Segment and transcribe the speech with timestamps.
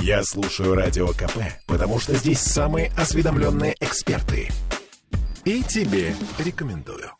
[0.00, 4.48] Я слушаю Радио КП, потому что здесь самые осведомленные эксперты.
[5.44, 7.10] И тебе рекомендую.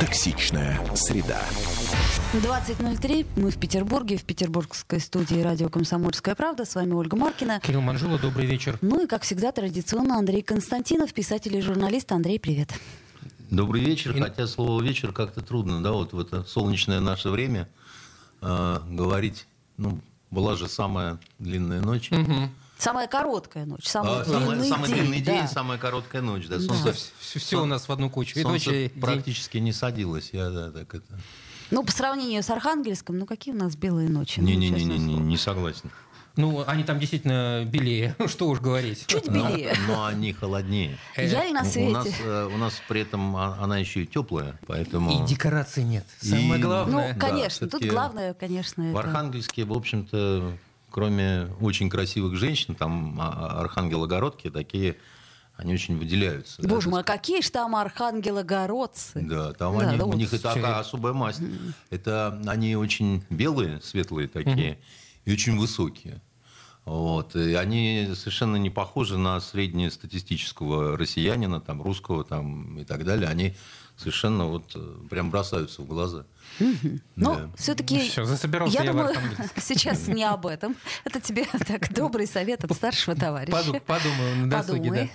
[0.00, 1.40] Токсичная среда.
[2.34, 3.26] 20.03.
[3.36, 6.64] Мы в Петербурге, в петербургской студии радио «Комсомольская правда».
[6.64, 7.60] С вами Ольга Маркина.
[7.62, 8.78] Кирилл Манжула, добрый вечер.
[8.80, 12.10] Ну и, как всегда, традиционно Андрей Константинов, писатель и журналист.
[12.12, 12.70] Андрей, привет.
[13.52, 17.68] Добрый вечер, хотя слово вечер как-то трудно, да, вот в это солнечное наше время
[18.40, 22.10] э, говорить, ну, была же самая длинная ночь.
[22.10, 22.48] Угу.
[22.78, 24.70] Самая короткая ночь, самый а, длинный самый, день.
[24.70, 25.32] Самый длинный да.
[25.32, 26.46] день, самая короткая ночь.
[26.46, 26.60] Да.
[26.60, 26.92] Солнце, да.
[27.20, 28.38] Все, все у нас в одну кучу.
[28.38, 29.64] И солнце ночь, и практически день.
[29.64, 30.30] не садилось.
[30.32, 31.20] Я, да, так это...
[31.70, 34.40] Ну, по сравнению с Архангельском, ну какие у нас белые ночи?
[34.40, 35.90] Не-не-не, ну, не, не согласен.
[36.36, 39.04] Ну, они там действительно белее, что уж говорить.
[39.06, 39.74] Чуть белее.
[39.86, 40.96] Но, но они холоднее.
[41.16, 41.88] Я ли на свете?
[41.88, 45.22] У нас, э, у нас при этом она еще и теплая, поэтому...
[45.24, 46.06] И декораций нет.
[46.20, 47.12] Самое И- главное.
[47.14, 49.08] Ну, конечно, да, тут главное, конечно, В это...
[49.08, 50.56] Архангельске, в общем-то,
[50.90, 54.96] кроме очень красивых женщин, там а, архангелогородки такие,
[55.56, 56.62] они очень выделяются.
[56.62, 59.20] да, Боже то мой, а какие ж там архангелогородцы.
[59.20, 60.62] Да, там Да, они, да у вот них это человек.
[60.64, 61.40] такая особая масть.
[61.90, 64.78] Это они очень белые, светлые такие,
[65.24, 66.20] и очень высокие.
[66.84, 67.36] Вот.
[67.36, 73.28] И они совершенно не похожи на среднестатистического россиянина, там, русского там, и так далее.
[73.28, 73.54] Они
[73.96, 76.24] совершенно вот э, прям бросаются в глаза.
[77.14, 77.50] Но Да.
[77.56, 77.98] все-таки...
[77.98, 79.14] Я думаю,
[79.60, 80.74] сейчас не об этом.
[81.04, 83.52] Это тебе так добрый совет от старшего товарища.
[83.56, 84.98] Поду- Подумаю на досуге, Подумай.
[85.06, 85.08] да.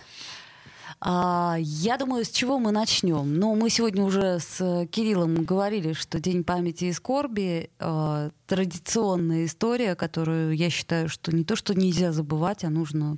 [1.00, 3.36] А, я думаю, с чего мы начнем?
[3.38, 9.96] Ну, мы сегодня уже с Кириллом говорили, что День памяти и скорби э, традиционная история,
[9.96, 13.18] которую я считаю, что не то, что нельзя забывать, а нужно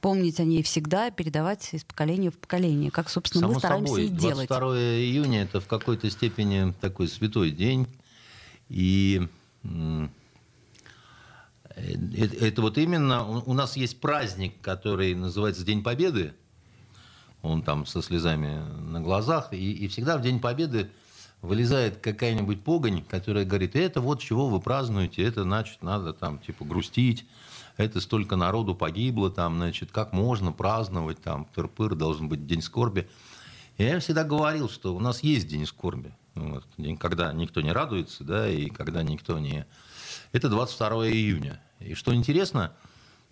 [0.00, 4.06] помнить о ней всегда, передавать из поколения в поколение, как, собственно, Само мы стараемся собой,
[4.06, 4.48] и делать.
[4.48, 7.88] 22 июня это в какой-то степени такой святой день.
[8.68, 9.28] И
[9.64, 10.10] м,
[11.74, 16.34] э, это, это вот именно у нас есть праздник, который называется День Победы.
[17.42, 19.52] Он там со слезами на глазах.
[19.52, 20.90] И, и всегда в День Победы
[21.42, 26.64] вылезает какая-нибудь погонь, которая говорит, это вот чего вы празднуете, это значит надо там типа
[26.64, 27.26] грустить,
[27.76, 33.08] это столько народу погибло, там, значит, как можно праздновать, там, тыр-пыр, должен быть день скорби.
[33.78, 37.72] И я всегда говорил, что у нас есть день скорби, вот, день, когда никто не
[37.72, 39.66] радуется, да, и когда никто не...
[40.32, 41.60] Это 22 июня.
[41.78, 42.72] И что интересно,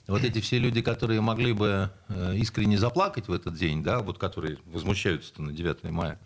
[0.09, 4.19] вот эти все люди, которые могли бы э, искренне заплакать в этот день, да, вот
[4.19, 6.19] которые возмущаются на 9 мая,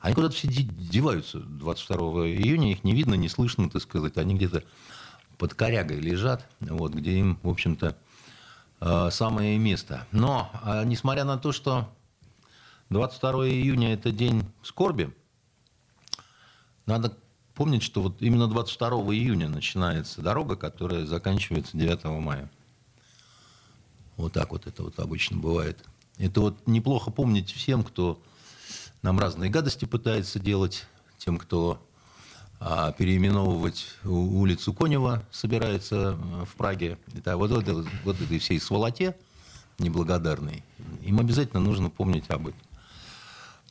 [0.00, 4.34] они куда-то все де- деваются 22 июня, их не видно, не слышно, так сказать, они
[4.34, 4.64] где-то
[5.38, 7.96] под корягой лежат, вот, где им, в общем-то,
[8.80, 10.06] э, самое место.
[10.10, 11.88] Но, а, несмотря на то, что
[12.88, 15.14] 22 июня– это день скорби,
[16.84, 17.16] надо
[17.54, 22.50] помнить, что вот именно 22 июня начинается дорога, которая заканчивается 9 мая.
[24.20, 25.82] Вот так вот это вот обычно бывает.
[26.18, 28.20] Это вот неплохо помнить всем, кто
[29.00, 30.84] нам разные гадости пытается делать,
[31.16, 31.82] тем, кто
[32.60, 36.98] а, переименовывать улицу Конева собирается э, в Праге.
[37.16, 39.16] Это вот, вот, вот этой всей сволоте
[39.78, 40.62] неблагодарной.
[41.02, 42.60] Им обязательно нужно помнить об этом.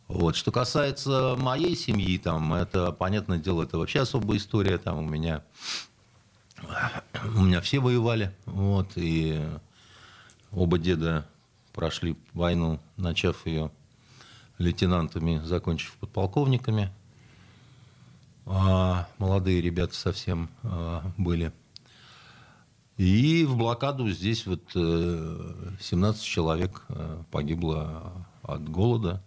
[0.07, 0.35] Вот.
[0.35, 4.79] Что касается моей семьи, там, это, понятное дело, это вообще особая история.
[4.79, 5.43] Там у меня,
[7.35, 8.35] у меня все воевали.
[8.47, 9.39] Вот, и
[10.51, 11.27] оба деда
[11.73, 13.71] прошли войну, начав ее
[14.57, 16.91] лейтенантами, закончив подполковниками.
[18.45, 21.53] А молодые ребята совсем а, были.
[22.97, 29.23] И в блокаду здесь вот э, 17 человек э, погибло от голода,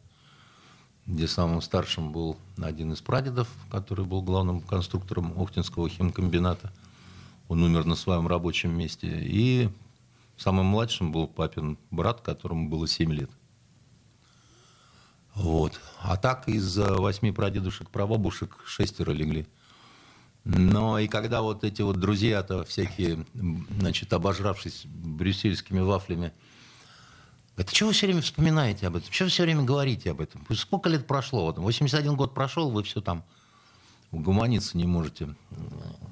[1.07, 6.71] где самым старшим был один из прадедов, который был главным конструктором Охтинского химкомбината.
[7.49, 9.09] Он умер на своем рабочем месте.
[9.09, 9.71] И
[10.37, 13.31] самым младшим был папин брат, которому было 7 лет.
[15.35, 15.81] Вот.
[16.01, 19.47] А так из восьми прадедушек, прабабушек шестеро легли.
[20.45, 23.25] Но и когда вот эти вот друзья-то всякие,
[23.79, 26.33] значит, обожравшись брюссельскими вафлями,
[27.55, 29.13] говорят, что вы все время вспоминаете об этом?
[29.13, 30.45] Что вы все время говорите об этом?
[30.55, 31.47] Сколько лет прошло?
[31.47, 33.25] Вот 81 год прошел, вы все там
[34.11, 35.35] угомониться не можете.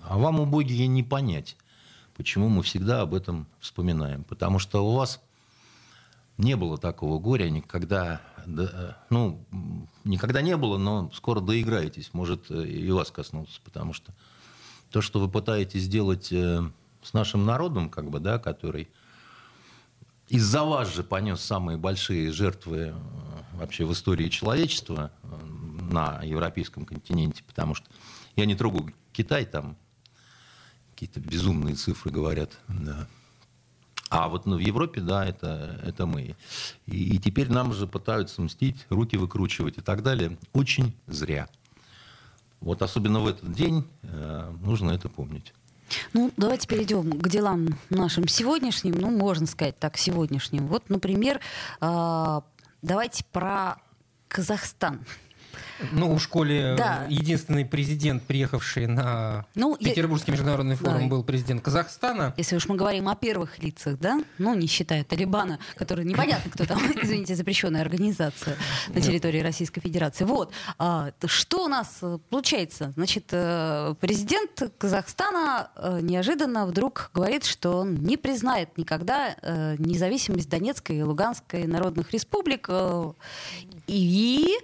[0.05, 1.57] А вам, убогие, не понять,
[2.17, 4.25] почему мы всегда об этом вспоминаем.
[4.25, 5.21] Потому что у вас
[6.39, 9.45] не было такого горя никогда, да, ну,
[10.05, 14.15] никогда не было, но скоро доиграетесь, может, и вас коснуться, потому что
[14.91, 16.63] то, что вы пытаетесь сделать э,
[17.03, 18.89] с нашим народом, как бы, да, который
[20.29, 22.95] из-за вас же понес самые большие жертвы э,
[23.53, 25.61] вообще в истории человечества, э,
[25.91, 27.87] на европейском континенте, потому что
[28.37, 29.77] я не трогаю Китай, там
[31.01, 32.51] какие-то безумные цифры говорят.
[32.69, 33.09] Да.
[34.11, 36.37] А вот ну, в Европе, да, это, это мы.
[36.85, 40.37] И, и теперь нам же пытаются мстить, руки выкручивать и так далее.
[40.53, 41.49] Очень зря.
[42.61, 45.55] Вот особенно в этот день э, нужно это помнить.
[46.13, 50.67] Ну, давайте перейдем к делам нашим сегодняшним, ну, можно сказать так, сегодняшним.
[50.67, 51.41] Вот, например,
[51.81, 52.41] э,
[52.83, 53.77] давайте про
[54.29, 55.01] Казахстан.
[55.93, 57.07] Ну, в школе Да.
[57.09, 61.07] единственный президент, приехавший на Ну, я- Петербургский международный форум, Да.
[61.09, 62.35] был президент Казахстана.
[62.37, 66.65] Если уж мы говорим о первых лицах, да, ну, не считая Талибана, который непонятно, кто
[66.67, 68.57] там, извините, запрещенная организация
[68.89, 70.25] на территории Российской Федерации.
[70.25, 72.93] Вот, а, что у нас э, получается?
[72.97, 80.49] Значит, э, президент Казахстана э, неожиданно вдруг говорит, что он не признает никогда э, независимость
[80.49, 82.67] Донецкой и Луганской народных республик.
[82.69, 83.13] э,
[83.87, 84.57] И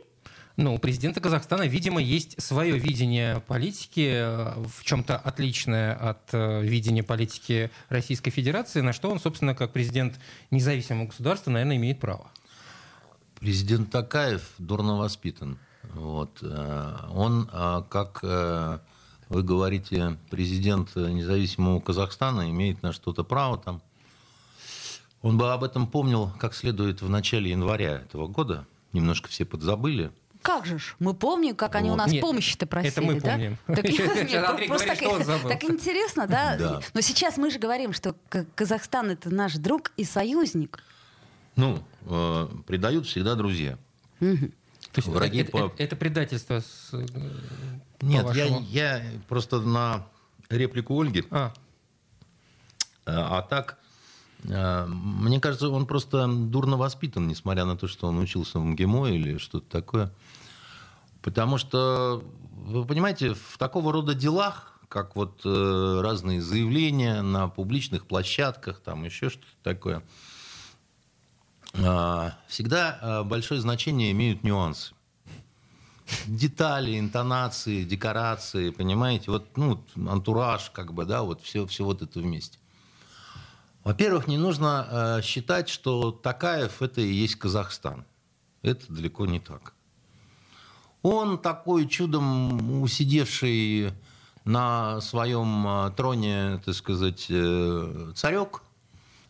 [0.57, 6.63] Ну, у президента Казахстана, видимо, есть свое видение политики, э, в чем-то отличное от э,
[6.63, 10.19] видения политики Российской Федерации, на что он, собственно, как президент
[10.51, 12.31] независимого государства, наверное, имеет право.
[13.39, 15.59] Президент Такаев дурно воспитан.
[15.93, 16.39] Вот.
[16.41, 17.47] э, Он,
[17.91, 23.83] как вы говорите, президент независимого Казахстана имеет на что-то право там.
[25.21, 28.67] Он бы об этом помнил как следует в начале января этого года.
[28.93, 30.13] Немножко все подзабыли.
[30.47, 30.95] Как же ж?
[31.01, 31.99] Мы помним, как они у Вот.
[31.99, 33.31] нас Нет, помощи-то просили, это мы да?
[33.33, 33.59] помним.
[33.67, 34.95] Так, нет, просто
[35.73, 36.57] интересно, да?
[36.59, 36.81] Да.
[36.95, 38.15] Но сейчас мы же говорим, что
[38.55, 40.79] Казахстан это наш друг и союзник.
[41.57, 43.77] Ну, э, предают всегда друзья.
[44.21, 44.53] Мгм.
[44.93, 47.05] То есть Враги это, по- это- это предательство с, э,
[48.03, 48.61] Нет, я, по-вашему?
[48.69, 50.07] я просто на
[50.49, 51.53] реплику Ольги А,
[53.05, 53.79] Э, А так,
[54.45, 59.39] мне кажется, он просто дурно воспитан, несмотря на то, что он учился в МГИМО или
[59.39, 60.11] что-то такое.
[61.27, 68.07] Потому что, вы понимаете, в такого рода делах, как вот э, разные заявления на публичных
[68.07, 70.05] площадках, там еще что-то такое,
[71.73, 74.95] э, всегда э, большое значение имеют нюансы.
[76.29, 82.21] Детали, интонации, декорации, понимаете, вот, ну, антураж, как бы, да, вот все, все вот это
[82.21, 82.61] вместе.
[83.83, 84.87] Во-первых, не нужно
[85.19, 88.05] э, считать, что Такаев это и есть Казахстан.
[88.63, 89.76] Это далеко не так.
[91.09, 93.93] Он такой чудом усидевший
[94.45, 98.63] на своем э, троне, так сказать, э, царек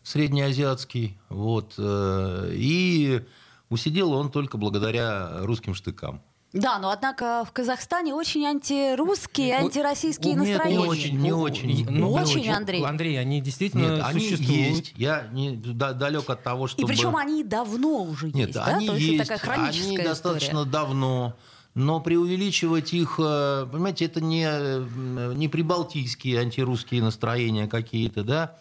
[0.01, 3.23] среднеазиатский, вот, э, и
[3.69, 6.19] усидел он только благодаря русским штыкам.
[6.51, 10.79] Да, но однако в Казахстане очень антирусские, антироссийские нет, не настроения.
[10.87, 11.69] очень, не очень.
[11.69, 12.83] И- ну, Очень, не Андрей.
[12.83, 14.51] Андрей, они действительно Нет, они существуют.
[14.77, 14.93] есть.
[14.95, 16.87] Я не, да- далек от того, И чтобы...
[16.87, 18.65] причем они давно уже Нет, есть, да?
[18.65, 20.09] они То есть есть, это такая хроническая они история.
[20.09, 21.35] достаточно давно.
[21.77, 28.55] Но преувеличивать их, э, понимаете, это не, э, не прибалтийские антирусские настроения какие-то, да?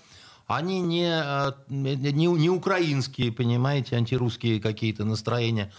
[0.46, 5.72] Они не, э, не, не украинские, понимаете, антирусские какие-то настроения.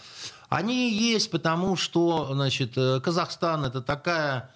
[0.50, 4.50] Они есть потому, что, значит, Казахстан это такая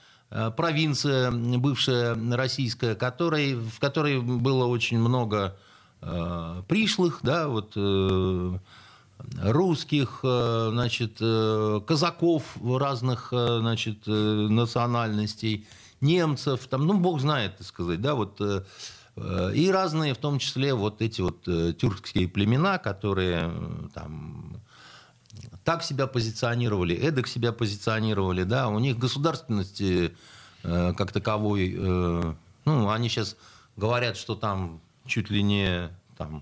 [0.57, 5.56] провинция бывшая российская, которой, в которой было очень много
[6.01, 8.57] э, пришлых, да, вот э,
[9.41, 15.68] русских, э, значит, э, казаков разных, э, значит, национальностей,
[15.99, 18.42] немцев, там, ну, бог знает, так сказать, да, вот,
[19.54, 23.51] и разные, в том числе, вот эти вот тюркские племена, которые
[23.94, 24.61] там
[25.63, 30.16] так себя позиционировали, эдак себя позиционировали, да, у них государственности
[30.63, 31.78] как таковой,
[32.66, 33.35] ну, они сейчас
[33.75, 36.42] говорят, что там чуть ли не там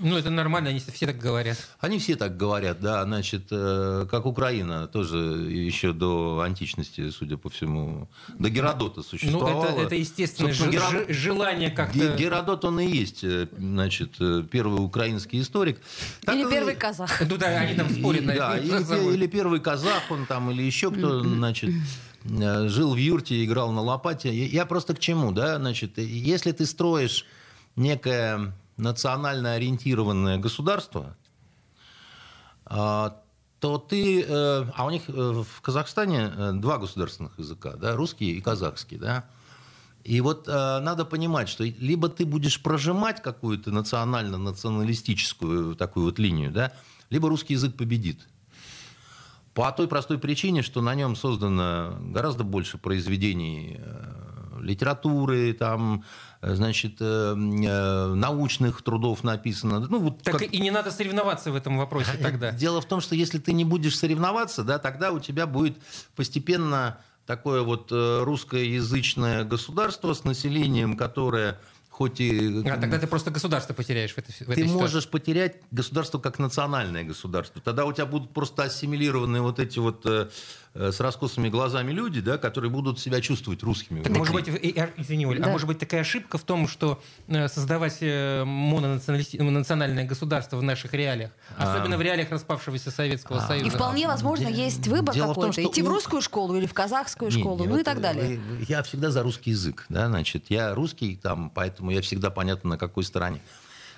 [0.00, 1.58] Ну, это нормально, они все так говорят.
[1.80, 7.50] они все так говорят, да, значит, э, как Украина тоже еще до античности, судя по
[7.50, 9.64] всему, до Геродота Ну, существовала.
[9.66, 11.98] это, это естественное Собственно, же- Герод- же- желание как-то...
[11.98, 15.80] Ге- Геродот, он и есть, э, значит, э, первый украинский историк.
[16.24, 17.20] Так Или и- первый казах.
[17.28, 18.94] Ну да, они там спорят и- на да, это.
[18.96, 21.70] или, или первый казах, он там, или еще кто, значит,
[22.24, 24.32] э, жил в юрте, играл на лопате.
[24.46, 27.24] Я просто к чему, да, значит, если ты строишь
[27.76, 31.16] некое национально ориентированное государство,
[32.64, 33.20] а,
[33.60, 38.36] то ты, э, а у них э, в Казахстане э, два государственных языка, да, русский
[38.36, 39.24] и казахский, да.
[40.04, 46.72] И вот надо понимать, что либо ты будешь прожимать какую-то национально-националистическую такую вот линию, да,
[47.10, 48.26] либо русский язык победит.
[49.52, 53.78] По той простой причине, что на нем создано гораздо больше произведений
[54.60, 56.04] литературы, там,
[56.42, 57.04] значит, э,
[57.34, 59.80] э, научных трудов написано.
[59.80, 62.52] Ну, вот Так как- и не надо соревноваться в этом вопросе тогда.
[62.52, 65.76] Дело в том, что если ты не будешь соревноваться, да, тогда у тебя будет
[66.14, 71.58] постепенно такое вот э, русскоязычное государство с населением, которое
[71.90, 72.62] хоть и...
[72.68, 74.66] А тогда ты просто государство потеряешь в этой, в ты ситуации.
[74.66, 77.60] можешь потерять государство как национальное государство.
[77.60, 80.06] Тогда у тебя будут просто ассимилированы вот эти вот
[80.78, 84.02] с раскосыми глазами люди, да, которые будут себя чувствовать русскими.
[84.02, 85.46] Так, может быть, и- и- извини, Оль, Да.
[85.46, 90.94] а может быть такая ошибка в том, что э, создавать э, мононациональное государство в наших
[90.94, 93.46] реалиях, особенно в реалиях распавшегося Советского А.
[93.46, 93.66] Союза.
[93.66, 95.60] И вполне возможно, Де- есть выбор дело в том, какой-то.
[95.60, 97.84] что Идти в у- русскую школу или в казахскую Не, школу, не, ну и вот
[97.84, 98.40] так далее.
[98.68, 102.78] я всегда за русский язык, да, значит, я русский там, поэтому я всегда понятно, на
[102.78, 103.40] какой стороне.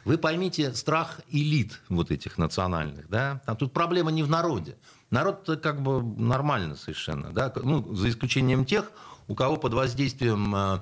[0.04, 4.76] Вы поймите страх элит вот этих национальных, да, там тут проблема не в народе.
[5.10, 8.90] Народ как бы нормально совершенно, да, ну, за исключением тех,
[9.26, 10.80] у кого под воздействием э,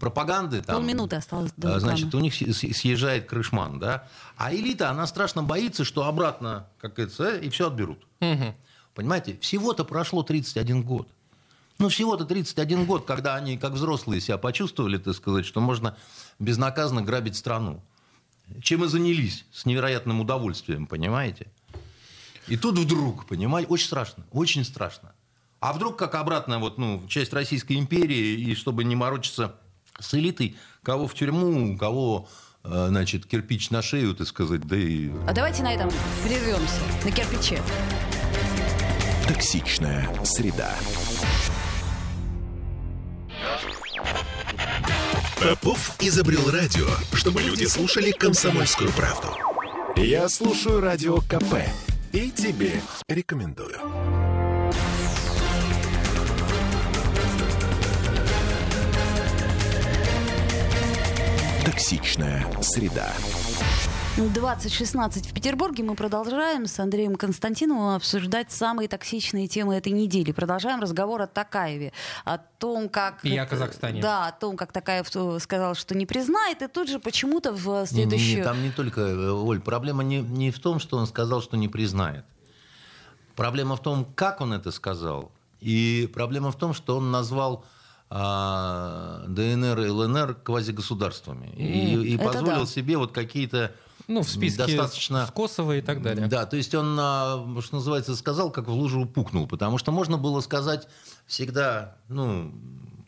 [0.00, 4.54] пропаганды там, Полминуты осталось до э, значит, у них съ- съ- съезжает крышман, да, а
[4.54, 7.98] элита, она страшно боится, что обратно, как говорится, и все отберут.
[8.20, 8.54] Мгм.
[8.94, 11.06] Понимаете, всего-то прошло 31 год.
[11.78, 15.94] Ну, всего-то 31 год, когда они, как взрослые, себя почувствовали, так сказать, что можно
[16.38, 17.82] безнаказанно грабить страну.
[18.62, 21.48] Чем и занялись с невероятным удовольствием, понимаете?
[22.48, 25.12] И тут вдруг, понимаете, очень страшно, очень страшно.
[25.60, 29.56] А вдруг, как обратно, вот, ну, часть Российской империи, и чтобы не морочиться
[29.98, 32.28] с элитой, кого в тюрьму, кого,
[32.62, 35.90] э, значит, кирпич на шею, так сказать, да и А давайте на этом
[36.22, 37.60] прервемся, на кирпиче.
[39.26, 40.72] Токсичная среда.
[45.42, 49.28] Попов изобрел радио, чтобы люди слушали комсомольскую правду.
[49.96, 51.64] Я слушаю радио КП
[52.12, 53.78] и тебе рекомендую.
[61.64, 63.12] Токсичная среда.
[64.16, 70.32] 2016 в Петербурге мы продолжаем с Андреем Константиновым обсуждать самые токсичные темы этой недели.
[70.32, 71.92] Продолжаем разговор о Такаеве,
[72.24, 73.22] о том, как...
[73.26, 74.00] И о Казахстане.
[74.00, 77.66] Да, о том, как Такаев э, сказал, что не признает, и тут же почему-то в
[77.66, 78.38] Не, не, следующую...
[78.38, 81.58] не, там не только, э, Оль, проблема не, не в том, что он сказал, что
[81.58, 82.24] не признает.
[83.34, 85.30] Проблема в том, как он это сказал.
[85.60, 87.66] И проблема в том, что он назвал
[88.08, 91.52] а, ДНР и ЛНР квазигосударствами.
[91.54, 92.66] И, М, и это позволил да.
[92.66, 93.72] себе вот какие-то
[94.08, 95.26] Ну, в списке достаточно...
[95.26, 96.28] с Косово и так далее.
[96.28, 100.16] Да, то есть он, а, что называется, сказал, как в лужу упукнул, потому что можно
[100.16, 100.86] было сказать
[101.26, 102.52] всегда, ну,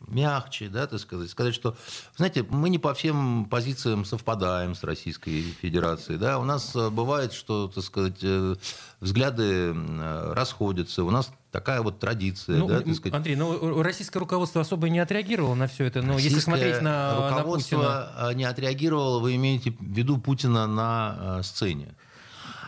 [0.09, 1.75] мягче, да, так сказать, сказать, что,
[2.17, 7.33] знаете, мы не по всем позициям совпадаем с Российской Федерацией, да, у нас э, бывает,
[7.33, 8.55] что, так сказать, э,
[8.99, 13.15] взгляды э, расходятся, у нас такая вот традиция, Ну, да, так сказать.
[13.15, 17.19] Андрей, ну, российское руководство особо не отреагировало на все это, но если Российское смотреть на,
[17.19, 18.29] на руководство Путина...
[18.29, 21.95] э, не отреагировало, вы имеете в виду Путина на э, сцене.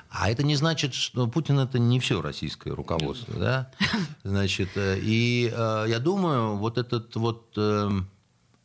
[0.09, 3.71] А это не значит, что Путин это не все российское руководство, да?
[4.23, 7.89] Значит, э, и э, я думаю, вот этот вот э,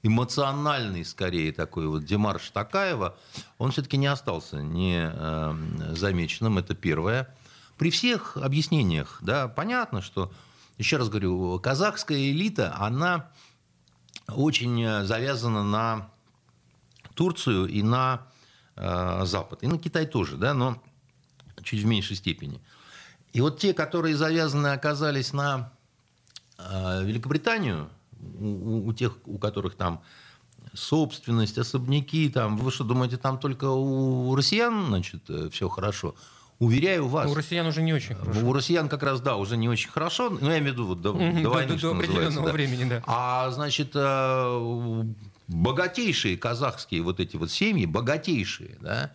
[0.03, 3.17] эмоциональный, скорее, такой вот демарш Такаева,
[3.59, 5.55] он все-таки не остался не э,
[5.93, 7.33] замеченным, это первое.
[7.77, 10.33] При всех объяснениях, да, понятно, что,
[10.79, 13.31] еще раз говорю, казахская элита, она
[14.29, 16.11] очень э, завязана на
[17.15, 18.27] Турцию и на
[18.77, 19.63] э, Запад.
[19.63, 20.83] И на Китай тоже, да, но
[21.63, 22.63] чуть в меньшей степени.
[23.33, 25.71] И вот те, которые завязаны оказались на
[26.59, 27.91] э, Великобританию,
[28.39, 30.03] у, у- тех, у которых там
[30.73, 36.15] собственность, особняки, там, вы что думаете, там только у россиян, значит, все хорошо?
[36.59, 38.41] Уверяю вас, У россиян уже не очень хорошо.
[38.41, 40.31] у россиян как раз, да, уже не очень хорошо.
[40.31, 42.53] Ну, я имею в виду вот до, до до- войны, до что определенного да.
[42.53, 43.03] времени, да.
[43.07, 45.03] А, значит, э,
[45.49, 49.13] богатейшие казахские вот эти вот семьи, богатейшие, да,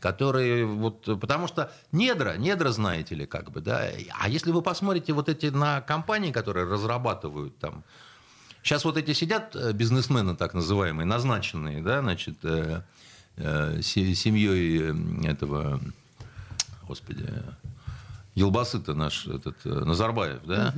[0.00, 5.12] которые вот, потому что недра, недра, знаете ли, как бы, да, а если вы посмотрите
[5.12, 7.84] вот эти на компании, которые разрабатывают там,
[8.62, 12.80] сейчас вот эти сидят э, бизнесмены так называемые, назначенные, да, значит, э,
[13.36, 15.80] э, се- семьей э, этого,
[16.86, 17.26] господи,
[18.34, 20.74] Елбасы-то наш этот э, Назарбаев, да?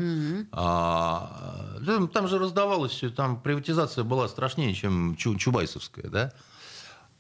[0.53, 6.33] А, да, там же раздавалось все, там приватизация была страшнее, чем Чу- Чубайсовская, да?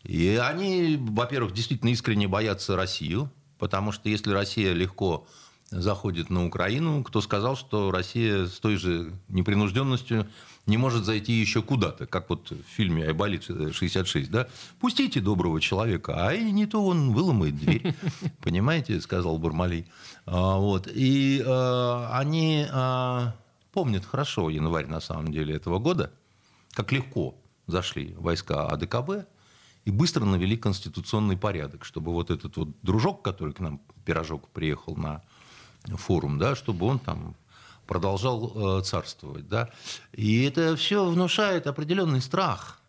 [0.02, 5.26] И они, во-первых, действительно искренне боятся Россию, потому что если Россия легко
[5.71, 10.28] заходит на Украину, кто сказал, что Россия с той же непринужденностью
[10.66, 14.49] не может зайти еще куда-то, как вот в фильме «Айболит 66», да?
[14.80, 17.94] Пустите доброго человека, а и не то он выломает дверь,
[18.42, 19.87] понимаете, сказал Бармалей.
[20.26, 20.88] А, Вот.
[20.92, 23.32] И э, они э,
[23.73, 26.12] помнят хорошо январь, на самом деле, этого года,
[26.73, 27.37] как легко
[27.68, 29.26] зашли войска АДКБ
[29.85, 34.96] и быстро навели конституционный порядок, чтобы вот этот вот дружок, который к нам, пирожок, приехал
[34.96, 35.23] на
[35.96, 37.37] форум, да, чтобы он там
[37.87, 39.49] продолжал э, царствовать.
[39.49, 39.71] Да?
[40.12, 42.81] И это все внушает определенный страх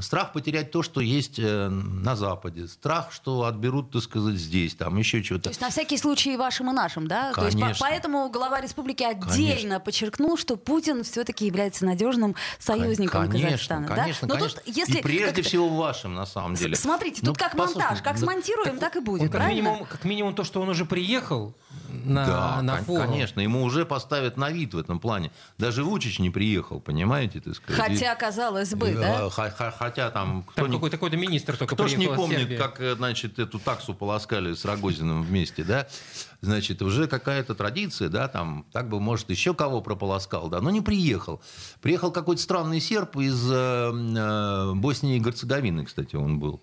[0.00, 2.66] Страх потерять то, что есть э, на Западе.
[2.68, 5.44] Страх, что отберут, так сказать, здесь, там еще что-то.
[5.44, 7.32] То есть на всякий случай и вашим, и нашим, да?
[7.32, 7.60] Конечно.
[7.60, 9.80] То есть по- поэтому глава республики отдельно конечно.
[9.80, 13.86] подчеркнул, что Путин все-таки является надежным союзником конечно, Казахстана.
[13.86, 14.34] Конечно, да?
[14.34, 14.60] Но конечно.
[14.64, 16.76] Тут, если и прежде всего вашим, на самом деле.
[16.76, 19.62] Смотрите, тут ну, как монтаж, как смонтируем, так, так и будет, он, правильно?
[19.62, 21.54] Как минимум, как минимум то, что он уже приехал
[22.04, 23.06] на, да, на форум.
[23.06, 25.30] конечно, ему уже поставят на вид в этом плане.
[25.58, 27.40] Даже Вучич не приехал, понимаете?
[27.40, 27.80] Так сказать.
[27.80, 29.28] Хотя, казалось бы, да?
[29.82, 33.40] Хотя там кто там какой-то, какой-то министр только Кто ж не помнит, как, э, значит,
[33.40, 35.88] эту таксу полоскали с Рогозиным вместе, да?
[36.40, 40.82] Значит, уже какая-то традиция, да, там, так бы, может, еще кого прополоскал, да, но не
[40.82, 41.42] приехал.
[41.80, 46.62] Приехал какой-то странный серб из э, э, Боснии и Герцеговины, кстати, он был.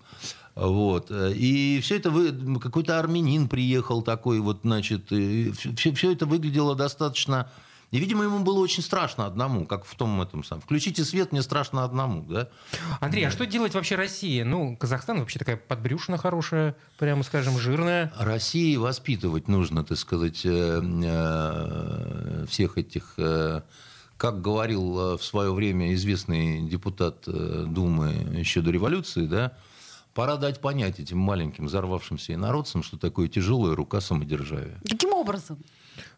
[0.54, 1.10] Вот.
[1.10, 7.50] И все это вы, какой-то армянин приехал такой, вот, значит, все, все это выглядело достаточно
[7.90, 10.62] и, видимо, ему было очень страшно одному, как в том этом самом.
[10.62, 12.48] Включите свет, мне страшно одному, да?
[13.00, 14.44] Андрей, а что делать вообще Россия?
[14.44, 18.12] Ну, Казахстан вообще такая подбрюшина хорошая, прямо скажем, жирная.
[18.16, 23.62] России воспитывать нужно, так сказать, э, э, всех этих э,
[24.16, 29.52] как говорил в свое время известный депутат Думы еще до революции, да,
[30.14, 34.78] пора дать понять этим маленьким взорвавшимся инородцам, что такое тяжелая рука самодержавия.
[34.86, 35.58] Каким образом?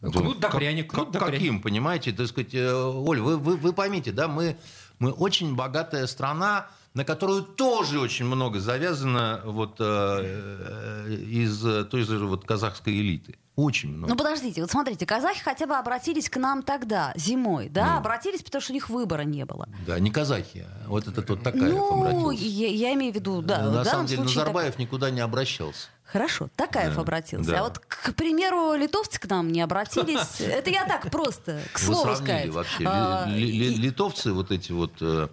[0.01, 0.91] Кнут да пряник.
[0.91, 1.39] Кнут да пряник.
[1.39, 2.13] Каким, понимаете?
[2.13, 4.57] Так сказать, э, Оль, вы, вы, вы поймите, да, мы,
[4.99, 12.03] мы очень богатая страна, на которую тоже очень много завязано вот, э, э из той
[12.03, 13.37] же вот казахской элиты.
[13.55, 14.15] Очень много.
[14.15, 17.93] Ну подождите, вот смотрите, казахи хотя бы обратились к нам тогда, зимой, да?
[17.93, 17.99] Ну.
[17.99, 19.69] Обратились, потому что у них выбора не было.
[19.87, 23.71] Да, не казахи, а вот это вот такая Ну, я, я имею в виду, да.
[23.71, 24.79] На самом деле Назарбаев так...
[24.79, 25.89] никуда не обращался.
[26.13, 27.51] Хорошо, Такаев да, обратился.
[27.51, 27.61] Да.
[27.61, 30.41] А вот, к примеру, литовцы к нам не обратились.
[30.41, 32.51] Это я так просто, к слову сказать.
[32.85, 35.29] А, литовцы, вот эти вот э,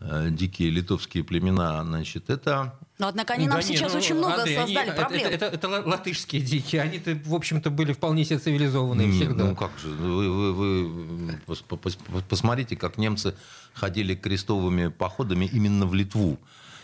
[0.00, 4.76] э, дикие литовские племена, значит, это но, однако, они нам сейчас ну, очень много создали
[4.78, 5.26] они, проблем.
[5.26, 6.82] Это, это, это, это латышские дикие.
[6.82, 9.44] Они-то, в общем-то, были вполне себе цивилизованные всегда.
[9.44, 13.34] Ну, как же, вы, вы, вы посмотрите, как немцы
[13.74, 16.38] ходили крестовыми походами именно в Литву.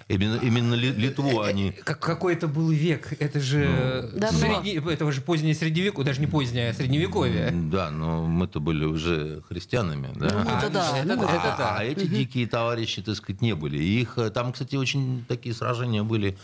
[0.09, 1.73] Именно, именно Литву э, они...
[1.85, 3.13] Как, какой это был век?
[3.21, 4.77] Это же, ну, средне...
[4.77, 7.51] это же позднее средневековье, даже не позднее, а средневековье.
[7.53, 10.09] Да, но мы-то были уже христианами.
[10.15, 10.45] Да?
[10.45, 10.99] Ну, это да.
[10.99, 11.77] Это, ну, это, да.
[11.77, 13.83] А эти дикие товарищи, так сказать, не были.
[13.83, 16.39] Их, э, там, кстати, очень такие сражения были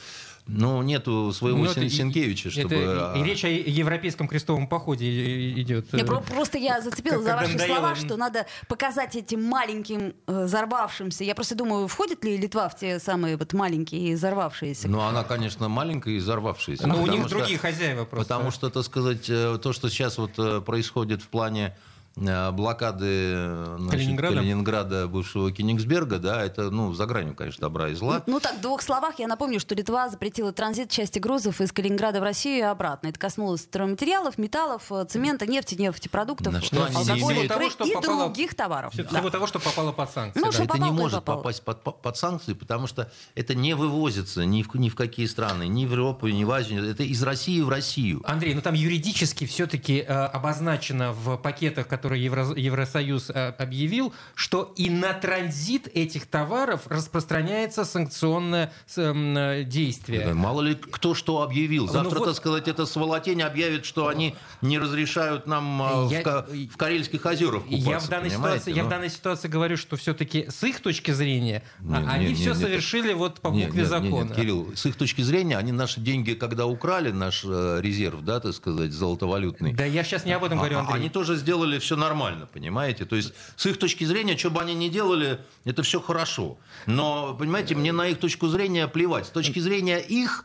[0.46, 2.74] ну, нету своего ну, Сен- Сенкевича, чтобы...
[2.74, 5.86] Это, и речь о европейском крестовом походе идет.
[5.92, 11.24] Я, просто я зацепила за ваши слова, что надо показать этим маленьким э, взорвавшимся.
[11.24, 14.88] Я просто думаю, входит ли Литва в те самые вот маленькие взорвавшиеся?
[14.88, 16.86] Ну, она, конечно, маленькая и взорвавшаяся.
[16.86, 18.34] Но у них что, другие хозяева просто.
[18.34, 21.74] Потому что, так сказать, э, то, что сейчас вот э, происходит в плане
[22.16, 24.36] блокады значит, Калининграда?
[24.36, 28.22] Калининграда, бывшего Кенигсберга, да, это, ну, за гранью, конечно, добра и зла.
[28.26, 31.70] Ну, ну, так, в двух словах я напомню, что Литва запретила транзит части грузов из
[31.70, 33.06] Калининграда в Россию и обратно.
[33.06, 38.24] Это коснулось стройматериалов, металлов, э, цемента, нефти, нефтепродуктов, На что алкоголя того, что и попало...
[38.24, 38.92] других товаров.
[38.92, 39.30] Всего да.
[39.30, 40.40] того, что попало под санкции.
[40.40, 40.64] Ну, да.
[40.64, 44.88] Это не может попасть под, под санкции, потому что это не вывозится ни в, ни
[44.88, 46.90] в какие страны, ни в Европу, ни в Азию.
[46.90, 48.20] Это из России в Россию.
[48.24, 54.72] Андрей, ну там юридически все-таки э, обозначено в пакетах, которые Евро Евросоюз э, объявил, что
[54.76, 60.34] и на транзит этих товаров распространяется санкционное э, действие.
[60.34, 61.86] Мало ли кто что объявил.
[61.86, 62.26] Ну Завтра, ну, вот...
[62.26, 66.22] так сказать, это сволотень объявит, что они не разрешают нам э, я...
[66.22, 67.90] в, в Карельских озерах купаться.
[67.90, 68.76] Я в данной, ситуации, Но...
[68.76, 72.50] я в данной ситуации говорю, что все-таки с их точки зрения нет, они нет, все
[72.50, 74.22] нет, совершили нет, вот по букве нет, закона.
[74.22, 78.40] Нет, нет, Кирилл, с их точки зрения они наши деньги, когда украли наш резерв, да,
[78.40, 79.72] так сказать, золотовалютный.
[79.72, 80.96] Да я сейчас не об этом говорю, а, Андрей.
[80.96, 83.04] Они тоже сделали все нормально, понимаете?
[83.04, 86.58] То есть с их точки зрения, что бы они ни делали, это все хорошо.
[86.86, 89.26] Но, понимаете, мне на их точку зрения плевать.
[89.26, 90.44] С точки зрения их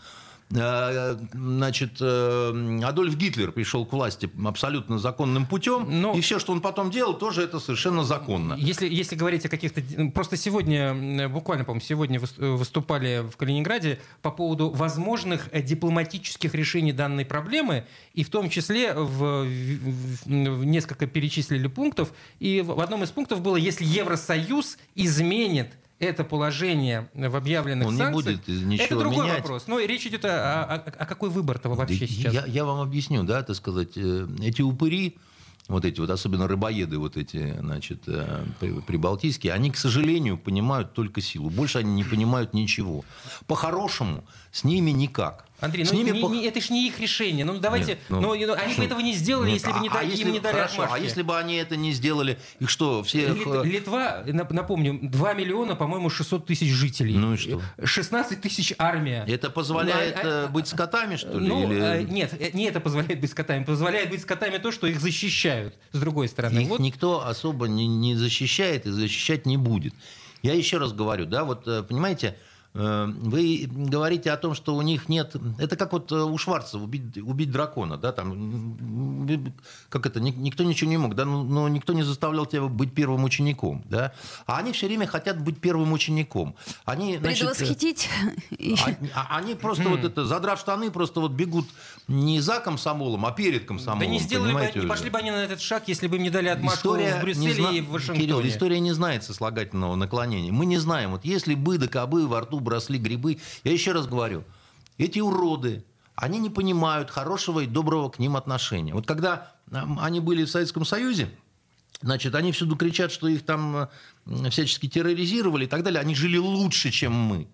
[0.49, 6.13] значит, э, Адольф Гитлер пришел к власти абсолютно законным путем, Но...
[6.13, 8.55] и все, что он потом делал, тоже это совершенно законно.
[8.55, 9.81] Если, если говорить о каких-то...
[10.11, 17.85] Просто сегодня, буквально, по-моему, сегодня выступали в Калининграде по поводу возможных дипломатических решений данной проблемы,
[18.15, 23.41] и в том числе в, в, в несколько перечислили пунктов, и в одном из пунктов
[23.41, 29.25] было, если Евросоюз изменит это положение в объявленных Он санкциях, не будет ничего это другой
[29.25, 29.41] менять.
[29.41, 29.67] вопрос.
[29.67, 32.33] Но речь идет о, о, о какой выбор-то вообще да сейчас?
[32.33, 35.17] Я, я вам объясню, да, так сказать, э, эти упыри,
[35.67, 38.43] вот эти вот, особенно рыбоеды вот эти, значит, э,
[38.87, 41.49] прибалтийские, они, к сожалению, понимают только силу.
[41.49, 43.03] Больше они не понимают ничего.
[43.45, 45.49] По-хорошему с ними никак.
[45.61, 46.29] Андрей, ну ними не, по...
[46.29, 47.43] не, это ж не их решение.
[47.43, 49.89] Ну давайте, Нет, ну, ну, ну они бы этого не сделали, нет, если бы не,
[49.89, 50.93] а, дали, если, им не дали хорошо, отмашки.
[50.93, 53.33] А если бы они это не сделали, их что, все...
[53.33, 57.17] Лит, э, Литва, напомню, 2 миллиона, по-моему, 600 тысяч жителей.
[57.17, 57.61] Ну и что?
[57.83, 59.25] 16 тысяч армия.
[59.27, 61.47] Это позволяет а, а, быть скотами, что ли?
[61.47, 62.09] Ну, или...
[62.09, 63.65] нет, не это позволяет быть скотами.
[63.65, 66.59] Позволяет быть скотами то, что их защищают, с другой стороны.
[66.59, 66.79] Их вот.
[66.79, 69.93] никто особо не, не защищает и защищать не будет.
[70.41, 74.81] Я еще раз говорю, да, вот э, понимаете, Э, вы говорите о том, что у
[74.81, 75.35] них нет...
[75.57, 79.27] Это как вот э, у Шварца убить, убить дракона, да, там,
[79.89, 83.23] как это, никто ничего не мог, да, но ну, никто не заставлял тебя быть первым
[83.23, 84.13] учеником, да,
[84.45, 86.55] а они все время хотят быть первым учеником.
[86.85, 88.07] Они, значит, Предвосхитить?
[88.51, 91.67] Они, а, они просто вот это, задрав штаны, просто вот бегут
[92.07, 93.99] не за комсомолом, а перед комсомолом.
[93.99, 96.29] Да не сделали бы, не пошли бы они на этот шаг, если бы им не
[96.29, 97.71] дали отмашку история в Брюсселе зна...
[97.71, 98.19] и в Вашингтоне.
[98.21, 100.51] Кирилл, история не знает сослагательного наклонения.
[100.51, 103.39] Мы не знаем, вот если бы да кобы во рту бросли грибы.
[103.63, 104.43] Я еще раз говорю,
[104.97, 105.83] эти уроды,
[106.15, 108.93] они не понимают хорошего и доброго к ним отношения.
[108.93, 111.29] Вот когда они были в Советском Союзе,
[112.01, 113.89] Значит, они всюду кричат, что их там
[114.49, 115.99] всячески терроризировали и так далее.
[115.99, 117.49] Они жили лучше, чем мы.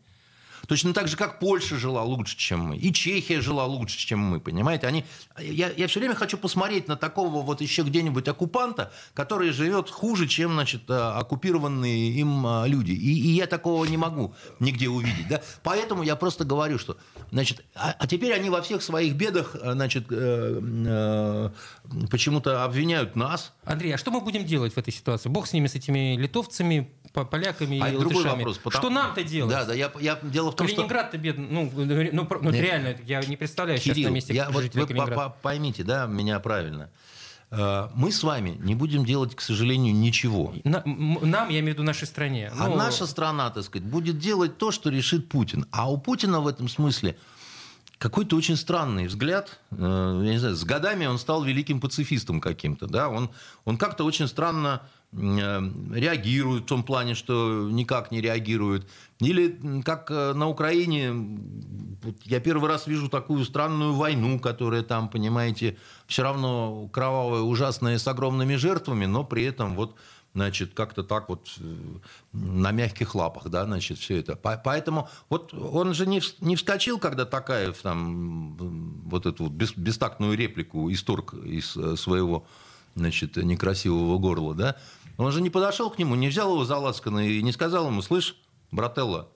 [0.68, 4.40] Точно так же, как Польша жила лучше, чем мы, и Чехия жила лучше, чем мы,
[4.40, 4.88] понимаете?
[4.88, 5.06] Они,
[5.40, 10.28] я, я все время хочу посмотреть на такого вот еще где-нибудь оккупанта, который живет хуже,
[10.28, 12.92] чем, значит, э, оккупированные им э, люди.
[12.92, 15.42] И, и я такого не могу нигде увидеть, да?
[15.64, 16.98] Поэтому я просто говорю, что,
[17.32, 21.50] значит, а, а теперь они во всех своих бедах, э, значит, э, э,
[22.10, 23.54] почему-то обвиняют нас.
[23.64, 25.30] Андрей, а что мы будем делать в этой ситуации?
[25.30, 26.90] Бог с ними, с этими литовцами,
[27.24, 28.38] поляками а и другой латышами.
[28.38, 28.58] вопрос.
[28.58, 28.82] Потому...
[28.82, 29.52] Что нам-то делать?
[29.52, 33.38] Да, да, я, я дело в том, Калининград-то бедный, ну, ну, ну реально, я не
[33.38, 36.90] представляю Кирилл, сейчас на месте я, вот вы поймите, да, меня правильно.
[37.52, 40.54] Э, мы с вами не будем делать, к сожалению, ничего.
[40.64, 42.52] На, нам, я имею в виду нашей стране.
[42.58, 42.76] А ну...
[42.76, 45.66] наша страна, так сказать, будет делать то, что решит Путин.
[45.72, 47.18] А у Путина в этом смысле
[47.98, 49.60] какой-то очень странный взгляд.
[49.72, 52.88] Э, я не знаю, с годами он стал великим пацифистом каким-то.
[52.88, 53.10] Да?
[53.10, 53.30] Он,
[53.66, 54.82] он как-то очень странно
[55.18, 55.62] Э,
[55.94, 58.88] реагируют в том плане, что никак не реагируют.
[59.20, 61.40] Или как э, на Украине,
[62.26, 65.78] я первый раз вижу такую странную войну, которая там, понимаете,
[66.08, 69.96] все равно кровавая, ужасная, с огромными жертвами, но при этом вот
[70.36, 71.76] значит, как-то так вот э,
[72.34, 74.36] на мягких лапах, да, значит, все это.
[74.36, 80.92] Поэтому вот он же не, не вскочил, когда Такаев там вот эту вот бестактную реплику
[80.92, 82.46] исторг из своего,
[82.96, 84.76] значит, некрасивого горла, да,
[85.18, 88.02] он же не подошел к нему, не взял его за лацканы и не сказал ему,
[88.02, 88.36] слышь,
[88.72, 89.30] брателло,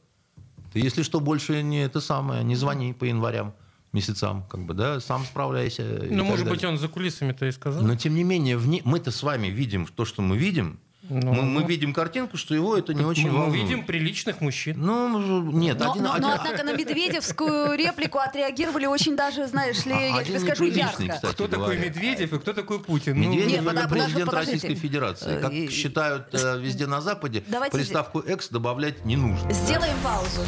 [0.73, 3.53] ты, если что, больше не это самое, не звони по январям
[3.91, 6.05] месяцам, как бы, да, сам справляйся.
[6.09, 7.81] Ну, может быть, он за кулисами-то и сказал.
[7.81, 8.81] Но, тем не менее, вне...
[8.85, 12.77] мы-то с вами видим то, что мы видим, ну, мы, мы видим картинку, что его
[12.77, 13.63] это не очень мы, волнует.
[13.63, 14.75] Мы видим приличных мужчин.
[14.79, 15.79] Ну, нет.
[15.79, 16.27] Но, один, но, один...
[16.27, 21.07] но однако на Медведевскую реплику отреагировали очень даже, знаешь ли, я тебе скажу, ярко.
[21.07, 21.57] Кстати, кто говоря.
[21.57, 23.19] такой Медведев и кто такой Путин?
[23.19, 25.41] Медведев ну, это президент Российской Федерации.
[25.41, 25.69] Как и...
[25.69, 27.75] считают э, везде на Западе, Давайте...
[27.75, 29.51] приставку «экс» добавлять не нужно.
[29.51, 30.41] Сделаем паузу.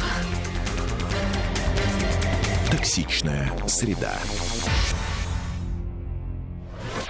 [2.70, 4.14] Токсичная среда.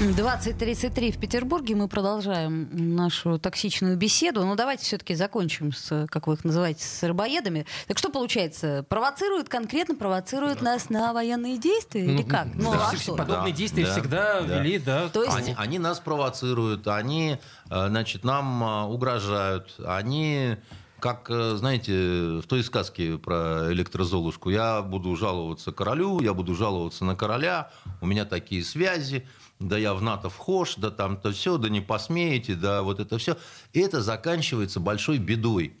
[0.00, 1.76] 20.33 в Петербурге.
[1.76, 4.44] Мы продолжаем нашу токсичную беседу.
[4.44, 7.64] Но давайте все-таки закончим с, как вы их называете, с рыбоедами.
[7.86, 8.84] Так что получается?
[8.88, 10.64] Провоцируют, конкретно провоцируют да.
[10.64, 12.06] нас на военные действия?
[12.06, 12.48] Или как?
[12.54, 12.90] Ну, да.
[12.92, 13.14] а что?
[13.14, 14.58] Подобные да, действия да, всегда да.
[14.58, 15.08] вели, да.
[15.10, 15.36] То есть...
[15.36, 17.38] они, они нас провоцируют, они,
[17.70, 20.56] э, значит, нам э, угрожают, они
[20.98, 27.04] как, э, знаете, в той сказке про электрозолушку, я буду жаловаться королю, я буду жаловаться
[27.04, 29.28] на короля, у меня такие связи,
[29.68, 33.36] да я в НАТО вхож, да там-то все, да не посмеете, да вот это все.
[33.72, 35.76] И это заканчивается большой бедой.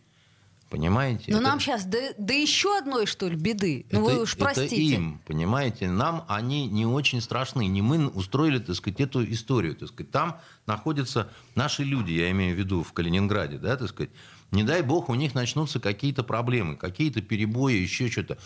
[0.70, 1.30] Понимаете?
[1.30, 1.46] Но это...
[1.46, 3.86] нам сейчас до, до еще одной, что ли, беды.
[3.92, 4.74] Ну, это, вы уж простите.
[4.74, 5.88] Это им, понимаете?
[5.88, 7.66] Нам они не очень страшны.
[7.68, 9.76] Не мы устроили, так сказать, эту историю.
[9.76, 10.10] Так сказать.
[10.10, 14.10] Там находятся наши люди, я имею в виду в Калининграде, да, так сказать.
[14.54, 18.38] Не дай бог, у них начнутся какие-то проблемы, какие-то перебои, еще что-то.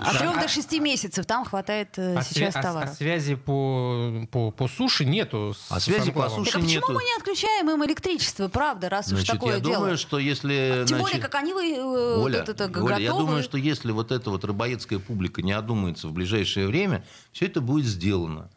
[0.00, 2.84] От трех до шести месяцев там хватает э, А, сейчас свя- а- товара.
[2.90, 5.54] а связи по, по, по суше нету.
[5.54, 6.92] с- А связи по суше Так а почему нету.
[6.92, 9.74] мы не отключаем им электричество, правда, раз уж Значит, такое я дело?
[9.74, 10.84] думаю, что если...
[10.86, 11.82] Тем более, значит, как они вы, э,
[12.18, 13.02] Оля, вот это, Оля, готовы.
[13.02, 17.46] я думаю, что если вот эта вот рыбоедская публика не одумается в ближайшее время, все
[17.46, 18.50] это будет сделано.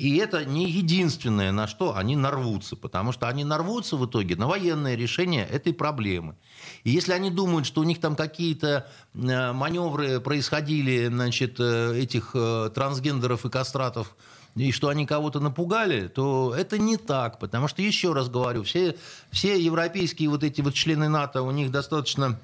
[0.00, 4.46] И это не единственное, на что они нарвутся, потому что они нарвутся в итоге на
[4.46, 6.36] военное решение этой проблемы.
[6.84, 12.30] И если они думают, что у них там какие-то э, маневры происходили, значит, э, этих
[12.32, 14.16] э, трансгендеров и кастратов,
[14.56, 18.96] и что они кого-то напугали, то это не так, потому что, еще раз говорю, все,
[19.30, 22.40] все европейские вот эти вот члены НАТО, у них достаточно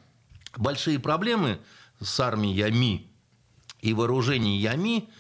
[0.59, 1.59] большие проблемы
[2.03, 3.07] с армиями
[3.81, 5.11] и вооружениями, Э,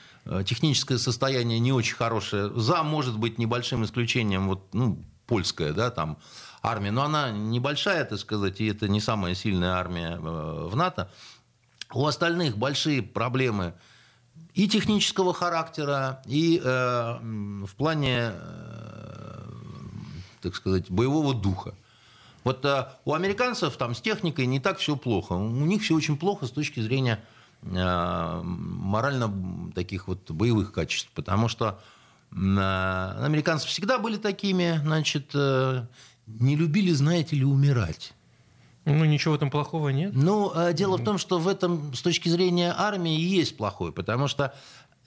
[0.45, 2.51] техническое состояние не очень хорошее.
[2.55, 6.19] За, может быть, небольшим исключением, вот, ну, польская, да, там,
[6.63, 11.11] армия, но она небольшая, так сказать, и это не самая сильная армия э, в НАТО.
[11.93, 13.75] У остальных большие проблемы
[14.55, 17.19] и технического характера, и э,
[17.65, 19.43] в плане, э,
[20.43, 21.75] так сказать, боевого духа.
[22.43, 25.35] Вот э, у американцев там с техникой не так все плохо.
[25.35, 31.49] У них все очень плохо с точки зрения э, морально таких вот боевых качеств, потому
[31.49, 31.81] что
[32.31, 35.87] э, американцы всегда были такими, значит, э,
[36.27, 38.13] не любили, знаете ли, умирать.
[38.85, 40.13] Ну, ничего в этом плохого нет.
[40.15, 44.29] Ну, э, дело в том, что в этом с точки зрения армии есть плохое, потому
[44.29, 44.55] что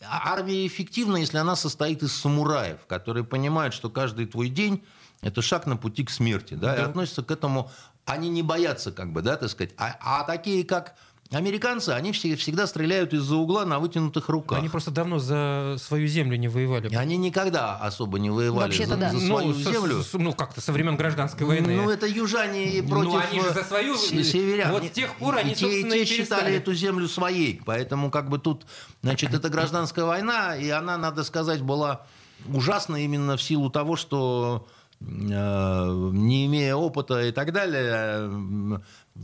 [0.01, 4.83] армия эффективна, если она состоит из самураев, которые понимают, что каждый твой день
[5.21, 6.85] это шаг на пути к смерти, да, и Да.
[6.85, 7.71] относятся к этому,
[8.05, 10.95] они не боятся, как бы, да, так сказать, а, а такие, как
[11.31, 14.57] американцы, они все- всегда стреляют из-за угла на вытянутых руках.
[14.59, 16.93] Они просто давно за свою землю не воевали.
[16.95, 19.09] Они никогда особо не воевали Вообще-то за, да.
[19.09, 20.03] за Ну, свою со- землю.
[20.03, 21.75] с- ну, как-то со времен гражданской войны.
[21.75, 24.71] Ну, это южане и Ну, против они же за свою- се- северян.
[24.71, 27.61] вот с тех пор они, и те, и те считали эту землю своей.
[27.65, 28.65] Поэтому как бы тут,
[29.03, 32.05] значит, это гражданская война, и она, надо сказать, была
[32.51, 34.67] ужасна именно в силу того, что
[35.01, 38.79] э, не имея опыта и так далее, э,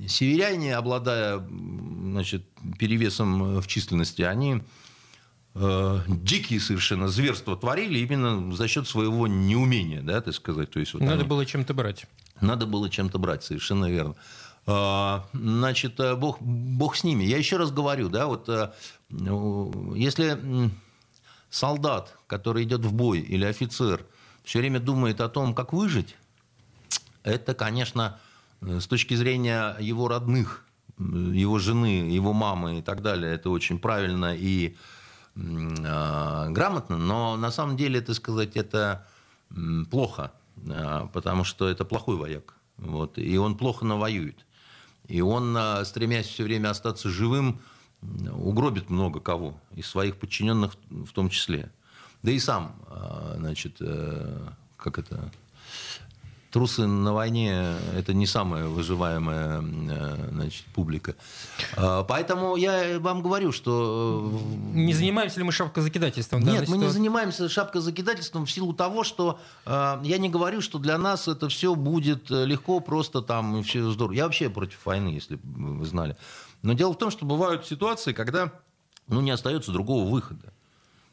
[0.08, 2.46] северяне, обладая значит,
[2.80, 4.62] перевесом в численности, они
[5.56, 10.70] э, дикие совершенно зверства творили именно за счет своего неумения, да, так сказать.
[10.72, 12.06] То есть, вот Надо они- было чем-то брать.
[12.42, 14.16] надо было чем-то брать, совершенно верно.
[14.68, 17.24] А, Значит, э, бог, бог с ними.
[17.24, 18.72] Я еще раз говорю, да, вот э,
[19.10, 20.72] ну, если
[21.50, 24.06] солдат, который идет в бой, или офицер,
[24.44, 26.16] все время думает о том, как выжить,
[27.24, 28.25] это, конечно, э,
[28.65, 30.65] с точки зрения его родных,
[30.97, 34.75] м, его жены, его мамы и так далее, это очень правильно и
[35.38, 39.06] а, грамотно, но на самом деле, это сказать, это
[39.91, 40.32] плохо,
[40.69, 44.45] а, потому что это плохой вояк, вот, и он плохо навоюет.
[45.08, 47.60] И он, стремясь все время остаться живым,
[48.01, 51.71] угробит много кого, из своих подчиненных в том числе.
[52.23, 52.75] Да и сам,
[53.38, 54.47] значит, э,
[54.78, 55.32] как это,
[56.56, 61.15] трусы на войне– это не самая выживаемая э, значит, публика.
[61.76, 64.32] А, Поэтому я вам говорю, что
[64.74, 66.44] э, Не занимаемся ли мы шапкозакидательством?
[66.44, 70.98] нет, мы не занимаемся шапкозакидательством в силу того, что э, я не говорю, что для
[70.98, 74.13] нас это все будет легко, просто там и все здорово.
[74.13, 76.15] Я вообще против войны, если бы вы знали.
[76.62, 78.54] Но дело в том, что бывают ситуации, когда
[79.10, 80.54] ну, не остается другого выхода.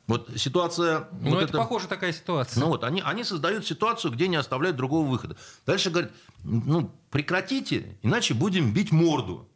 [0.06, 1.08] Вот ситуация...
[1.12, 2.60] Ну, вот это, эта- похоже такая ситуация.
[2.60, 5.36] ну вот, они, они создают ситуацию, где не оставляют другого выхода.
[5.64, 6.10] Дальше говорят,
[6.42, 9.48] ну, прекратите, иначе будем бить морду.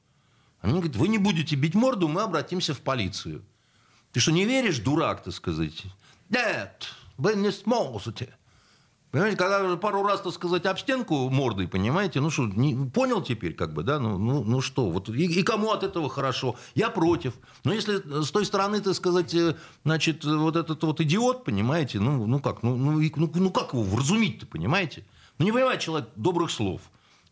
[0.60, 3.44] Они говорят, вы не будете бить морду, мы обратимся в полицию.
[4.12, 5.82] Ты что, не веришь, дурак, так сказать?
[6.30, 8.34] Нет, вы не сможете.
[9.16, 13.22] Понимаете, когда уже пару раз, так сказать, об стенку мордой, понимаете, ну что, не, понял
[13.22, 16.56] теперь, как бы, да, ну, ну, ну что, вот и, и кому от этого хорошо?
[16.74, 17.32] Я против.
[17.64, 22.26] Но если с той стороны, так сказать, э, значит, вот этот вот идиот, понимаете, ну,
[22.26, 25.02] ну как, ну, ну, ну, ну как его вразумить-то, понимаете?
[25.38, 26.82] Ну не понимает человек добрых слов.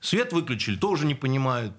[0.01, 1.75] Свет выключили, тоже не понимают.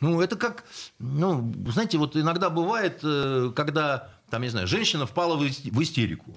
[0.00, 0.64] Ну, это как,
[0.98, 6.34] ну, знаете, вот иногда бывает, э, когда, там, не знаю, женщина впала в истерику.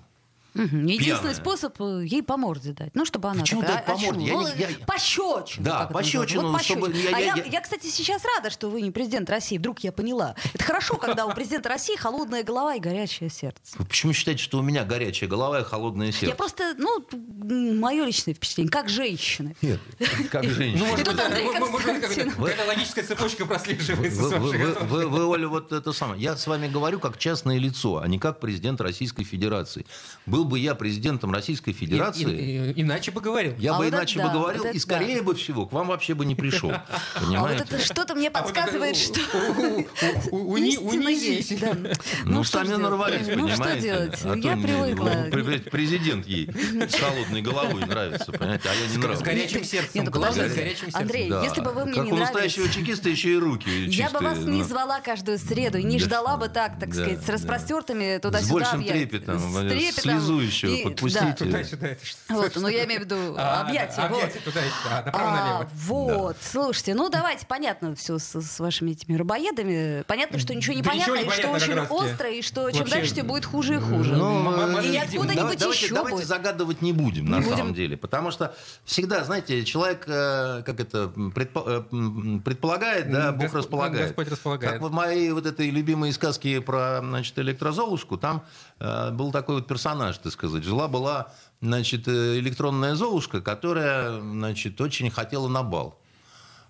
[0.57, 0.85] Мгм.
[0.87, 1.33] Единственный Пьяная.
[1.35, 2.89] способ э, ей по морде дать.
[2.95, 3.77] Ну, чтобы она Почему такая...
[3.77, 4.25] дать по «А морде?
[4.25, 5.65] Я Ну, я- Пощечину.
[5.65, 6.51] Да, это пощечину.
[6.51, 7.09] Вот чтобы пощечину.
[7.11, 9.57] я- А я- я, я- я, кстати, сейчас рада, что вы не президент России.
[9.57, 10.35] Вдруг я поняла.
[10.53, 13.75] Это хорошо, когда у президента России холодная голова и горячее сердце.
[13.77, 16.27] Вы почему считаете, что у меня горячая голова и холодное сердце?
[16.27, 17.05] Я просто, ну,
[17.75, 19.53] мое личное впечатление, как женщина.
[19.61, 19.79] Нет,
[20.31, 20.89] как Ну, женщина.
[20.95, 24.21] какая-то- какая-то логическая цепочка прослеживается.
[24.39, 26.21] Вы, Оля, вот это самое.
[26.21, 29.85] Я с вами говорю как частное лицо, а не как президент Российской Федерации.
[30.25, 33.53] Был бы я президентом Российской Федерации, И- и- иначе бы говорил.
[33.59, 35.23] я А бы вот иначе да, бы говорил, вот и скорее да.
[35.23, 36.71] бы всего к вам вообще бы не пришел.
[36.71, 36.81] А
[37.19, 37.63] вот Понимаете?
[37.69, 39.19] это что-то мне А вот это подсказывает, у- что
[40.31, 41.59] у- у- истина есть.
[41.59, 41.75] да.
[42.25, 43.81] Ну, что сами нарвались, Ну, что понимаете?
[43.81, 44.13] делать?
[44.23, 45.09] А то Я привыкла.
[45.09, 49.19] ну, пре- Президент ей с холодной головой нравится, понимаете, а я не С нравлюсь.
[49.21, 50.03] горячим Нет, сердцем.
[50.05, 51.01] ну, Главное, с горячим сердцем.
[51.01, 51.43] Андрей, Да.
[51.43, 53.91] если бы вы мне как не у нравились- настоящего чекиста еще и руки Я бы
[53.91, 54.63] чистые, вас не ну.
[54.63, 56.05] звала каждую среду и не Да.
[56.05, 59.05] ждала бы так, так сказать, с распростертыми С туда-сюда большим объятиями.
[59.07, 60.01] трепетом, С трепетом.
[60.39, 61.25] Еще И- подпустите.
[61.25, 61.33] да.
[61.45, 62.17] Туда-сюда это что?
[62.29, 64.07] Вот, ну я имею в виду А, объятия.
[64.09, 64.17] вот.
[64.23, 65.69] Объятия туда А, направо-налево.
[65.73, 70.03] вот, слушайте, ну давайте, понятно все с, с вашими этими рыбоедами.
[70.07, 72.87] Понятно, что ничего не Да понятно, ничего не и что очень остро, и что чем
[72.87, 74.15] дальше, тем будет хуже и хуже.
[74.15, 76.27] Ну, э, и откуда-нибудь давай- давайте, еще давайте будет.
[76.27, 77.57] загадывать не будем, на Не будем.
[77.57, 77.97] самом деле.
[77.97, 84.07] Потому что всегда, знаете, человек, э, как это, предпо- э, предполагает, да, Бог располагает.
[84.07, 84.73] Господь располагает.
[84.73, 88.43] Как в моей вот этой любимой сказке про, значит, электрозолушку, там
[88.76, 90.63] э, был такой вот персонаж, так сказать.
[90.63, 95.99] Жила-была, значит, э, электронная золушка, которая, значит, очень хотела на бал.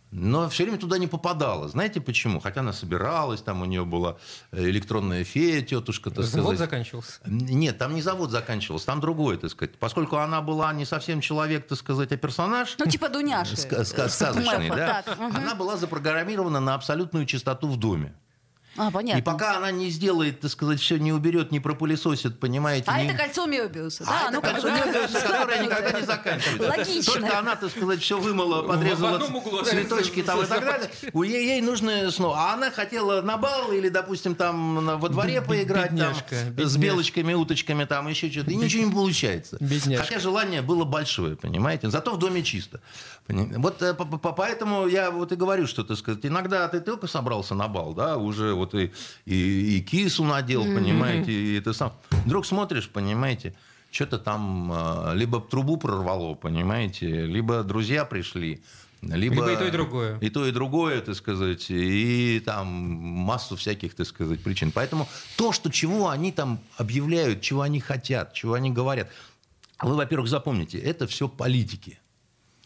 [0.10, 1.68] Но все время туда не попадала.
[1.68, 2.40] Знаете почему?
[2.40, 4.16] Хотя она собиралась, там у нее была
[4.54, 6.60] э, электронная фея, тетушка, так Завод сказать.
[6.60, 7.20] заканчивался.
[7.26, 9.78] Нет, там не завод заканчивался, там другое, так сказать.
[9.78, 13.56] Поскольку она была не совсем человек, так сказать, а персонаж, Ну, типа Дуняши.
[13.56, 18.14] ска- ска- э, сказочный, да, она была запрограммирована на абсолютную чистоту в доме.
[18.78, 19.20] А, понятно.
[19.20, 22.86] И пока она не сделает, так сказать, все не уберет, не пропылесосит, понимаете?
[22.88, 24.22] А не- это кольцо Мебиуса, а да?
[24.24, 26.78] это ну, кольцо Мебиуса, которое никогда не заканчивается.
[26.78, 27.14] Логично.
[27.14, 29.20] Только она, так сказать, все вымыла, подрезала
[29.64, 30.90] цветочки там и так далее.
[31.14, 32.38] У ей, ей нужно снова.
[32.38, 36.14] А она хотела на бал или, допустим, там во дворе поиграть там,
[36.58, 38.52] с белочками, уточками, там еще что-то.
[38.52, 39.58] И ничего не получается.
[39.98, 41.90] Хотя желание было большое, понимаете?
[41.90, 42.80] Зато в доме чисто.
[43.28, 47.08] Вот э, по- по- поэтому я вот и говорю, что, так сказать, иногда ты только
[47.08, 48.92] собрался на бал, да, уже вот и,
[49.26, 51.92] и, и кису надел, понимаете, и это сам.
[52.26, 53.54] Вдруг смотришь, понимаете,
[53.92, 58.62] что-то там э, либо трубу прорвало, понимаете, либо друзья пришли,
[59.02, 60.18] либо, Либо и то, и другое.
[60.20, 64.72] И то, и другое, так сказать, и там массу всяких, так сказать, причин.
[64.72, 69.10] Поэтому то, что чего они там объявляют, чего они хотят, чего они говорят,
[69.82, 72.00] вы, во-первых, запомните, это все политики.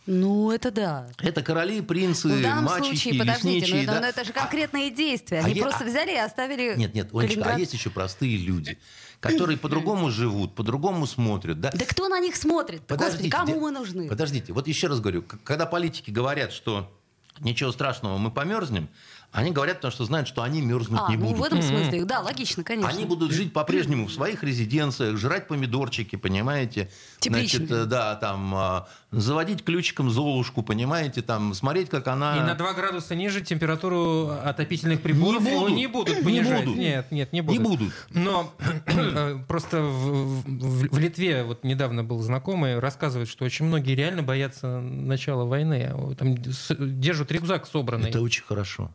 [0.08, 1.08] Ну, это да.
[1.20, 3.84] Это короли, принцы, Ну, в данном мачехи, случае, подождите, ну лесничие.
[3.84, 4.00] это, да.
[4.02, 5.40] ну это же конкретные действия.
[5.42, 7.60] а Они я- просто а- взяли и оставили Нет, нет, Олечка, а Калининград.
[7.60, 8.80] есть еще простые люди,
[9.20, 11.60] которые по-другому живут, по-другому смотрят.
[11.62, 11.70] Да?
[11.72, 12.82] Да кто на них смотрит?
[12.88, 14.10] Господи, Подождите, кому де- мы нужны?
[14.10, 16.92] Подождите, вот еще раз говорю, когда политики говорят, что
[17.40, 18.90] ничего страшного, мы померзнем,
[19.32, 21.40] они говорят, потому что знают, что они мерзнуть А, не ну будут.
[21.40, 22.90] в этом смысле, да, логично, конечно.
[22.90, 26.90] Они будут жить по-прежнему в своих резиденциях, жрать помидорчики, понимаете?
[27.20, 27.68] Тепличные.
[27.68, 32.36] Значит, э, да, там, а, заводить ключиком Золушку, понимаете, там, смотреть, как она...
[32.38, 35.76] И на 2 градуса ниже температуру отопительных приборов Не будут.
[35.76, 36.66] не будут Не понижать.
[36.66, 36.80] будут.
[36.80, 37.62] Нет, нет, не Не будут.
[37.80, 37.94] будут.
[38.10, 38.54] Но
[38.88, 44.24] э, просто в, в- в Литве вот недавно был знакомый, рассказывает, что очень многие реально
[44.24, 45.90] боятся начала войны.
[46.18, 48.10] Там держат рюкзак собранный.
[48.10, 48.92] Это очень хорошо.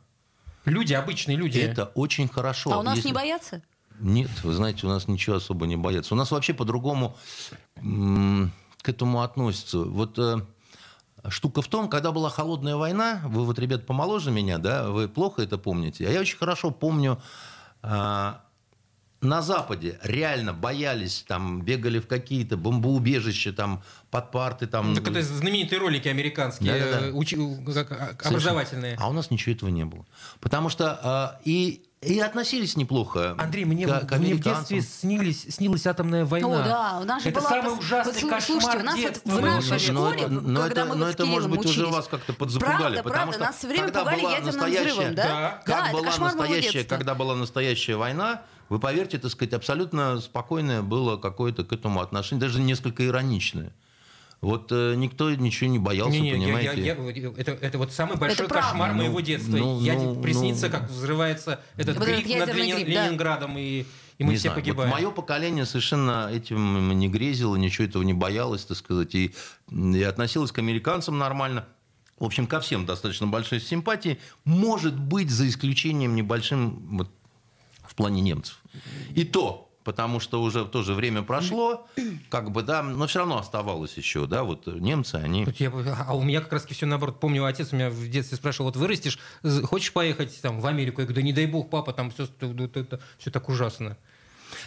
[0.66, 1.58] Люди, обычные люди.
[1.58, 2.72] Это очень хорошо.
[2.72, 3.62] А у нас Если- не боятся?
[3.98, 6.12] Нет, вы знаете, у нас ничего особо не боятся.
[6.14, 7.16] У нас вообще по-другому
[7.76, 8.52] м,
[8.82, 9.78] к этому относятся.
[9.78, 10.40] Вот э,
[11.28, 15.40] штука в том, когда была холодная война, вы вот, ребят, помоложе меня, да, вы плохо
[15.42, 16.06] это помните.
[16.06, 17.18] А я очень хорошо помню,
[17.82, 18.42] а,
[19.26, 24.94] на Западе реально боялись, там, бегали в какие-то бомбоубежища, там, под парты, там.
[24.94, 27.06] Так это знаменитые ролики американские, Да-да-да.
[27.08, 27.36] э, учи-
[27.74, 28.28] как- а- Совершенно.
[28.30, 28.96] образовательные.
[28.98, 30.06] А у нас ничего этого не было.
[30.40, 35.42] Потому что а, и, и относились неплохо Андрей, мне, к, к мне в детстве снились,
[35.54, 36.48] снилась атомная война.
[36.48, 37.50] О, да, у нас же это была...
[37.50, 39.46] самый пос- ужасный вот кошмар Слушайте, у нас вот детства в моего.
[39.56, 41.92] нашей Но школе, это- но когда это- мы но вот это, может быть, уже учились,
[41.94, 42.76] вас как-то подзапугали.
[42.78, 45.22] Правда, потому правда, что нас все время когда пугали была ядерным настоящая- взрывом, да?
[45.24, 45.62] Да.
[45.66, 50.82] Да, Как это была настоящая, когда была настоящая война, вы поверьте, так сказать, абсолютно спокойное
[50.82, 53.72] было какое-то к этому отношение, даже несколько ироничное.
[54.42, 56.82] Вот э, никто ничего не боялся, Не-не, я- понимаете.
[56.84, 58.68] я- я- это, это вот самый большой правда.
[58.68, 59.56] кошмар Ну, моего детства.
[59.56, 60.72] ну, я ну, приснится, ну.
[60.72, 63.06] как взрывается этот Вот гриб над Ленин- гриб, да.
[63.06, 63.86] Ленинградом, и,
[64.18, 64.60] и мы Не все знаю.
[64.60, 64.90] погибаем.
[64.90, 69.34] Вот мое поколение совершенно этим не грезило, ничего этого не боялось, так сказать, и,
[69.70, 71.64] и относилось к американцам нормально.
[72.18, 74.18] В общем, ко всем достаточно большой симпатии.
[74.44, 77.10] Может быть, за исключением небольшим вот,
[77.96, 78.58] плане немцев.
[79.14, 81.86] И то, потому что уже тоже время прошло,
[82.28, 85.44] как бы, да, но все равно оставалось еще, да, вот немцы, они...
[85.44, 85.70] Тут я-
[86.08, 87.20] а у меня как раз все наоборот.
[87.20, 89.18] Помню, отец у меня в детстве спрашивал, вот вырастешь,
[89.64, 91.00] хочешь поехать там, в Америку?
[91.00, 92.26] Я говорю, да не дай бог, папа, там все,
[93.18, 93.96] все так ужасно.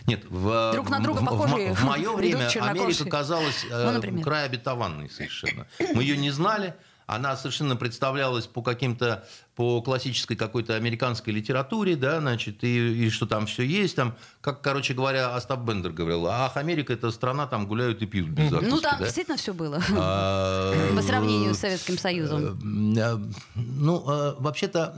[0.07, 2.85] Нет, в, Друг на друга в, похожие мое идут время чернокожие.
[2.85, 5.67] Америка казалась э, Ну, край обетованной совершенно.
[5.93, 6.75] Мы ее не знали,
[7.09, 13.25] она совершенно представлялась по каким-то, по классической какой-то американской литературе, да, значит, и, и что
[13.25, 17.67] там все есть, там, как, короче говоря, Остап Бендер говорил, ах, Америка это страна, там
[17.67, 19.05] гуляют и пьют без закуски, Ну, там да?
[19.05, 19.81] действительно все было.
[19.97, 22.95] А, По сравнению с Советским Союзом.
[22.97, 23.17] э,
[23.55, 24.95] Ну, э, вообще-то,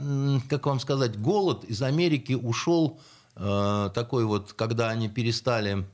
[0.49, 2.99] как вам сказать, голод из Америки ушел
[3.38, 5.86] э, такой вот, когда они перестали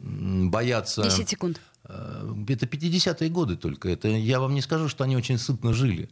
[0.00, 1.02] бояться...
[1.02, 1.60] 10 секунд.
[1.88, 3.88] Э, Это 50-е годы только.
[3.88, 6.08] Это я вам не скажу, что они очень сытно жили.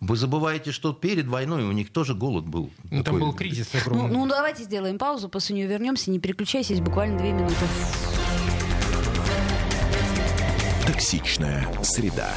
[0.00, 2.70] Вы забываете, что перед войной у них тоже голод был.
[2.84, 3.20] Ну, там такой.
[3.20, 4.10] был кризис Ну, огромный.
[4.14, 7.54] ну, давайте сделаем паузу, после нее вернемся, не переключайся, буквально две минуты.
[10.86, 12.32] Токсичная среда.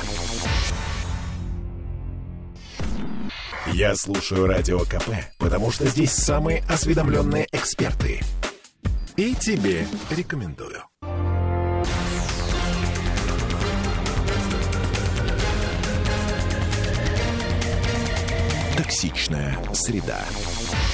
[3.73, 8.21] Я слушаю Радио КП, потому что здесь самые осведомленные эксперты.
[9.15, 10.83] И тебе рекомендую.
[18.79, 20.23] Токсичная среда.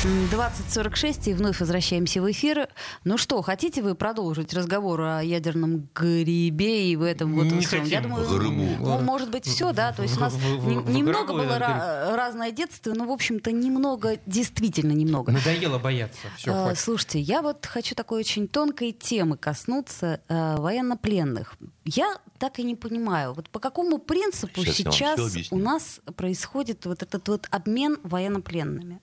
[0.05, 2.67] 20.46, и вновь возвращаемся в эфир.
[3.03, 7.83] Ну что, хотите вы продолжить разговор о ядерном грибе и в этом вот Не всем?
[7.85, 8.11] Я хотим.
[8.11, 8.85] думаю, Грибу.
[8.85, 9.93] ну, может быть, все, да.
[9.93, 13.05] То есть у нас В- в- не- в немного гробу было ра- разное детство, но,
[13.05, 15.31] в общем-то, немного, действительно немного.
[15.31, 16.19] Надоело бояться.
[16.37, 16.75] Все, А.
[16.75, 21.55] Слушайте, я вот хочу такой очень тонкой темы коснуться э, военнопленных.
[21.83, 26.85] Я так и не понимаю, вот по какому принципу Сейчас я сейчас у нас происходит
[26.85, 28.99] вот этот вот обмен военнопленными?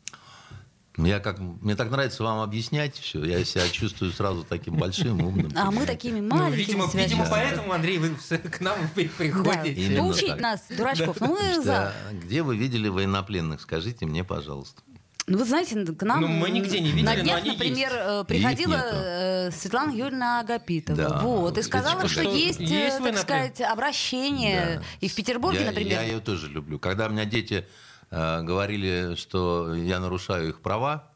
[0.99, 3.25] Я как, мне так нравится вам объяснять все.
[3.25, 5.51] Я себя чувствую сразу таким большим, умным.
[5.57, 6.57] А мы такими Ну, маленькими.
[6.59, 7.09] видимо, связанными.
[7.09, 9.81] видимо, поэтому, Андрей, вы к нам при- Да, приходите.
[9.81, 10.41] Именно поучить так.
[10.41, 11.17] нас, дурачков.
[11.21, 11.95] Ну, мы Что, за.
[12.13, 13.63] где вы видели военнопленных?
[13.63, 14.83] Скажите мне, пожалуйста.
[15.29, 17.91] Ну, вы знаете, к нам Ну, мы нигде не видели, на но днях, они например,
[17.93, 18.03] есть.
[18.07, 18.89] э, Их приходила нету.
[18.93, 20.97] э, Светлана Юрьевна Агапитова.
[20.97, 21.21] Да.
[21.21, 24.81] Вот, и сказала, что что есть, э, есть так сказать, обращение.
[24.81, 24.85] Да.
[25.01, 25.93] И в Петербурге, я, например.
[25.93, 26.79] Я ее тоже люблю.
[26.81, 27.65] Когда у меня дети
[28.13, 31.09] говорили, что я нарушаю их права,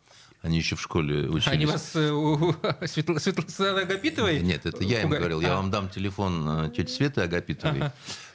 [0.42, 1.48] они еще в школе учились.
[1.48, 2.52] Они вас э, у-
[2.86, 4.40] Светла- Светланы Агапитовой?
[4.40, 5.40] Нет, это я им говорил.
[5.40, 5.56] Я А.
[5.56, 7.90] вам дам телефон э, тети Светы Агапитовой.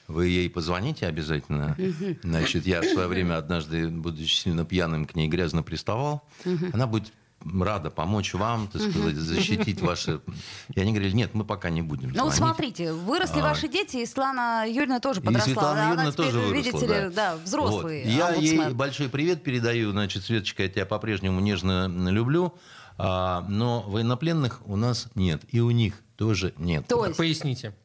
[0.08, 1.78] Вы ей позвоните обязательно.
[2.24, 6.28] Значит, я в свое время однажды, будучи сильно пьяным, к ней грязно приставал.
[6.74, 7.14] Она будет
[7.62, 10.22] рада помочь вам, так сказать, защитить ваши...
[10.74, 13.44] И они говорили, нет, мы пока не будем Ну, вот смотрите, выросли А.
[13.44, 15.46] ваши дети, и Светлана Юрьевна тоже И подросла.
[15.46, 17.02] Светлана Она Юрьевна теперь, тоже выросла, видите да.
[17.08, 18.12] ли, да, взрослый Вот.
[18.12, 18.62] Я омбудсмен.
[18.68, 19.92] ей большой привет передаю.
[19.92, 22.54] Значит, Светочка, я тебя по-прежнему нежно люблю.
[22.98, 25.42] А, но военнопленных у нас нет.
[25.50, 26.88] И у них тоже нет.
[26.88, 27.76] То есть- Поясните.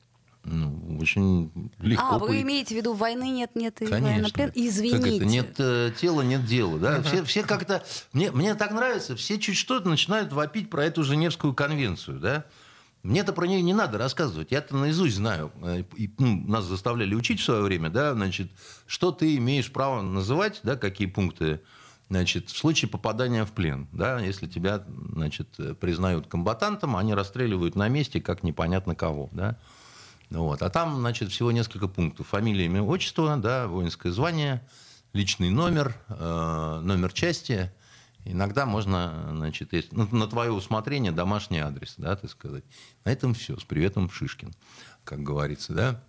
[0.49, 2.05] Ну, очень легко.
[2.15, 4.09] А, вы по- имеете в виду войны нет, нет и Конечно.
[4.09, 4.47] военноплен?
[4.47, 5.17] Как Извините.
[5.17, 5.25] это?
[5.25, 6.79] Нет э, тела, нет дела.
[6.79, 7.03] Да?
[7.03, 7.85] Все, все как-то...
[8.13, 12.21] Мне, мне так нравится, все чуть что-то начинают вопить про эту Женевскую конвенцию.
[12.21, 12.45] Да?
[13.03, 14.53] Мне-то про нее не надо рассказывать.
[14.53, 15.51] Я-то наизусть знаю.
[15.63, 18.51] Э, И, ну, нас заставляли учить в свое время, да, значит,
[18.87, 21.61] что ты имеешь право называть, да, какие пункты,
[22.09, 23.89] значит, в случае попадания в плен.
[23.93, 29.29] Да, если тебя значит, э, признают комбатантом, они расстреливают на месте, как непонятно кого.
[29.33, 29.57] Да?
[30.31, 30.63] Вот.
[30.63, 32.29] А там, значит, всего несколько пунктов.
[32.29, 34.67] Фамилия, имя, отчество, да, воинское звание,
[35.13, 37.73] личный номер, э, номер части.
[38.25, 42.65] Иногда можно, значит, есть, ну, на твое усмотрение домашний адрес, да, так сказать.
[43.05, 43.57] На этом все.
[43.57, 44.53] С приветом, Шишкин,
[45.05, 46.03] как говорится, да.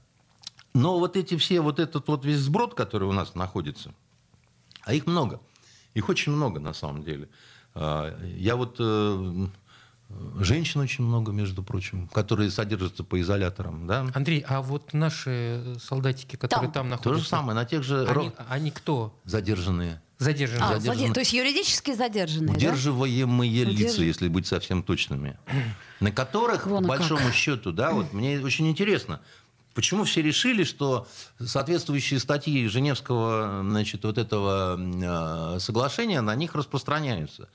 [0.74, 3.94] Но вот эти все, вот этот вот весь сброд, который у нас находится,
[4.82, 5.40] а их много.
[5.94, 7.30] Их очень много, на самом деле.
[7.76, 8.80] А, Я вот...
[10.40, 14.08] Женщин очень много, между прочим, которые содержатся по изоляторам, да.
[14.14, 16.90] Андрей, а вот наши солдатики, которые Там.
[16.90, 19.14] там, То находятся, же самое, на тех же они, они кто?
[19.26, 20.02] задержанные.
[20.18, 20.62] Задержаны?
[20.64, 21.00] А, задержаны.
[21.08, 22.54] заде- То есть юридически задержанные, да?
[22.54, 25.38] Удерживаемые лица, Удерж- если быть совсем точными,
[26.00, 27.00] на которых, Вон по и как.
[27.10, 29.20] большому счету, да, вот мне очень интересно,
[29.76, 31.06] почему все решили, что
[31.38, 34.80] соответствующие статьи Женевского, значит, вот этого
[35.56, 37.50] э, соглашения на них распространяются.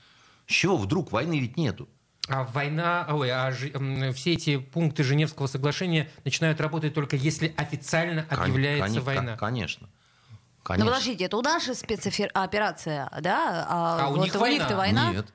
[0.47, 1.89] С чего вдруг войны ведь нету?
[2.29, 8.23] А война, ой, а м, все эти пункты Женевского соглашения начинают работать только если официально
[8.23, 9.37] Кон- объявляется кон- война.
[9.37, 9.89] Конечно.
[10.31, 10.91] Ну, Конечно.
[10.93, 13.67] подождите, это у наша спецоперация, да?
[13.69, 14.77] А, А у вот них у них-то война?
[14.77, 15.13] война?
[15.13, 15.27] Нет.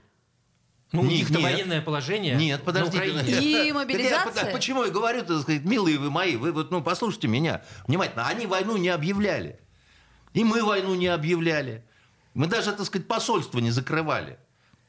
[0.93, 2.35] Ну, у них-то военное положение.
[2.37, 3.05] Нет, подождите.
[3.41, 4.45] И Так мобилизация?
[4.45, 8.25] я- почему я говорю, так сказать, милые вы мои, вы вот, ну, послушайте меня внимательно.
[8.25, 9.59] Они войну не объявляли.
[10.33, 11.83] И мы войну не объявляли.
[12.33, 14.39] Мы даже, так сказать, посольство не закрывали.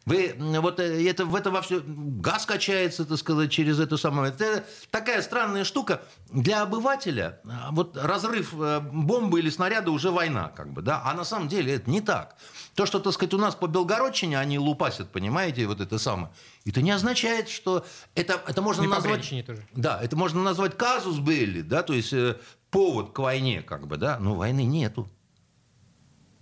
[0.09, 4.29] Вы вот э, это, в это во все газ качается, так сказать, через эту самую.
[4.29, 6.01] Это такая странная штука.
[6.33, 11.03] Для обывателя а, вот разрыв э, бомбы или снаряда уже война, как бы, да.
[11.05, 12.37] А на самом деле это не так.
[12.75, 16.33] То, что, так сказать, у нас по Белгородчине они лупасят, понимаете, вот это самое.
[16.65, 17.85] Это не означает, что
[18.15, 19.29] это, это можно И назвать...
[19.47, 19.63] Тоже.
[19.75, 22.37] Да, это можно назвать казус белли, да, то есть э,
[22.71, 25.07] повод к войне, как бы, да, но войны нету.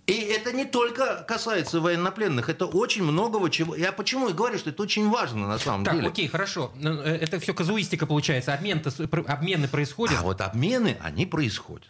[0.07, 3.75] И это не только касается военнопленных, это очень многого чего.
[3.75, 6.07] Я почему и говорю, что это очень важно на самом Так, деле.
[6.07, 6.71] окей, хорошо.
[6.75, 8.53] Ну, э, Это все казуистика получается.
[8.53, 8.81] Обмен
[9.27, 10.17] обмены происходят.
[10.17, 11.89] А вот обмены, они происходят.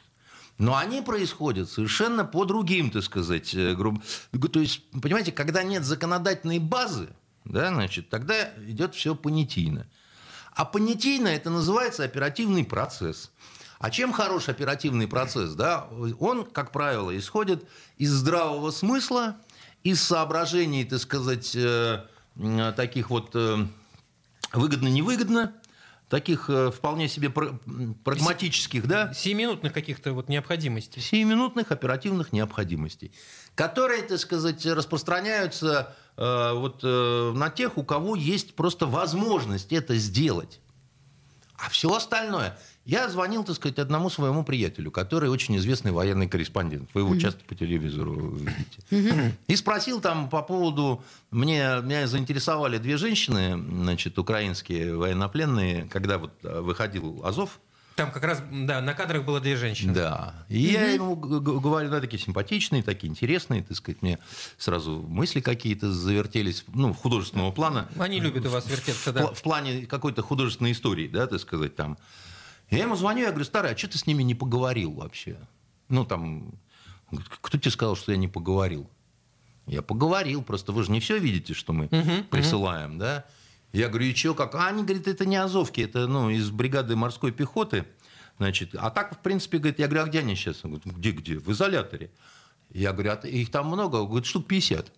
[0.58, 4.02] Но они происходят совершенно по другим, так сказать, э, грубо.
[4.52, 7.10] То есть, понимаете, когда нет законодательной базы,
[7.46, 9.86] да, значит, тогда идет все понятийно.
[10.54, 13.32] А понятийно это называется оперативный процесс.
[13.80, 15.54] А чем хорош оперативный процесс?
[15.54, 15.88] Да?
[16.20, 17.68] Он, как правило, исходит
[17.98, 19.38] из здравого смысла,
[19.84, 22.04] из соображений, так сказать, э,
[22.76, 23.68] таких вот э,
[24.54, 25.54] выгодно-невыгодно,
[26.10, 31.02] таких э, вполне себе прагматических, да, Сиюминутных каких-то вот необходимостей.
[31.02, 33.12] сиюминутных оперативных необходимостей,
[33.56, 39.96] которые, так сказать, распространяются э, вот, э, на тех, у кого есть просто возможность это
[39.98, 40.62] сделать.
[41.58, 42.58] А все остальное...
[42.88, 46.90] Я звонил, так сказать, одному своему приятелю, который очень известный военный корреспондент.
[46.94, 48.38] Вы его часто по телевизору
[48.90, 49.36] видите.
[49.48, 51.04] И спросил там по поводу...
[51.30, 57.60] Мне, меня заинтересовали две женщины, значит, украинские военнопленные, когда вот э, выходил Азов,
[57.98, 59.94] Там как раз, да, на кадрах было две женщины.
[59.94, 60.34] да.
[60.48, 64.18] И я ему говорю, да, такие симпатичные, такие интересные, так сказать, мне
[64.58, 67.90] сразу мысли какие-то завертелись, ну, художественного плана.
[68.00, 69.22] Они любят у вас вертеться, В, да.
[69.24, 71.98] пла- в плане какой-то художественной истории, да, так сказать, там.
[72.70, 75.38] Я ему звоню, я говорю, старый, а что ты с ними не поговорил вообще?
[75.88, 76.54] Ну, там,
[77.10, 78.90] говорит, кто тебе сказал, что я не поговорил?
[79.66, 81.88] Я поговорил, просто вы же не все видите, что мы
[82.30, 83.26] присылаем, да?
[83.74, 84.56] Я говорю, и что, как?
[84.56, 87.86] А они, говорит, это не Азовки, это, ну, из бригады морской пехоты,
[88.38, 88.76] значит.
[88.76, 90.64] А так, в принципе, говорит, я говорю, а где они сейчас?
[90.64, 91.38] Он говорит, где-где?
[91.38, 92.12] В изоляторе.
[92.70, 93.98] Я говорю, а их там много?
[93.98, 94.92] Он говорит, штук 50.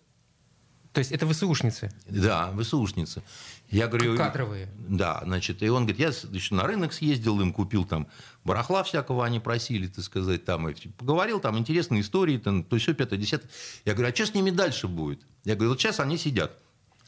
[0.92, 1.92] То есть это ВСУшницы.
[2.06, 3.22] Да, ВСУшницы.
[3.68, 4.68] Я говорю, Кадровые.
[4.76, 8.08] Да, значит, и он говорит, я еще на рынок съездил, им купил там
[8.42, 12.92] барахла всякого, они просили, так сказать, там, и поговорил, там, интересные истории, там, то все,
[12.94, 13.48] пятое, десятое.
[13.84, 15.22] Я говорю, а что с ними дальше будет?
[15.44, 16.58] Я говорю, вот сейчас они сидят.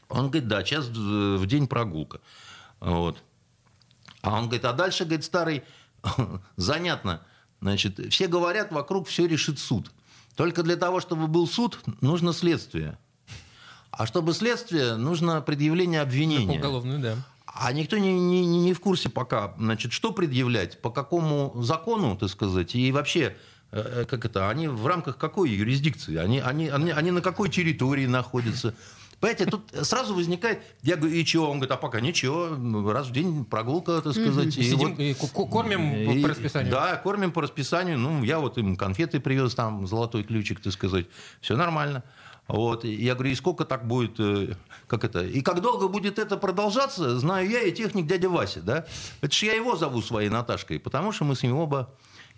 [0.07, 2.21] Он говорит, да, сейчас в день прогулка.
[2.79, 3.21] Вот.
[4.21, 5.63] А он говорит, а дальше, говорит, старый,
[6.55, 7.21] занятно,
[7.59, 9.91] значит, все говорят, вокруг все решит суд.
[10.35, 12.97] Только для того, чтобы был суд, нужно следствие.
[13.95, 16.57] А чтобы следствие, нужно предъявление обвинения.
[16.57, 17.15] Уголовную, да.
[17.45, 22.29] А никто не, не, не в курсе пока, значит, что предъявлять, по какому закону, так
[22.29, 23.35] сказать, и вообще,
[23.71, 28.07] э, как это, они в рамках какой юрисдикции, они, они, они, они на какой территории
[28.07, 28.73] находятся.
[29.19, 31.45] Понимаете, тут сразу возникает, я говорю, и чего?
[31.45, 32.49] Он говорит, а пока ничего,
[32.91, 34.57] раз в день прогулка, так сказать.
[34.57, 36.71] и Сидим вот- и кормим и- по расписанию.
[36.71, 37.99] Да, кормим по расписанию.
[37.99, 41.05] Ну, я вот им конфеты привез, там, золотой ключик, так сказать.
[41.39, 42.03] Все нормально.
[42.47, 42.83] Вот.
[42.83, 44.55] Я говорю, и сколько так будет, э,
[44.87, 48.85] как это, и как долго будет это продолжаться, знаю я и техник дядя Вася, да.
[49.21, 51.89] Это ж я его зову своей Наташкой, потому что мы с ним оба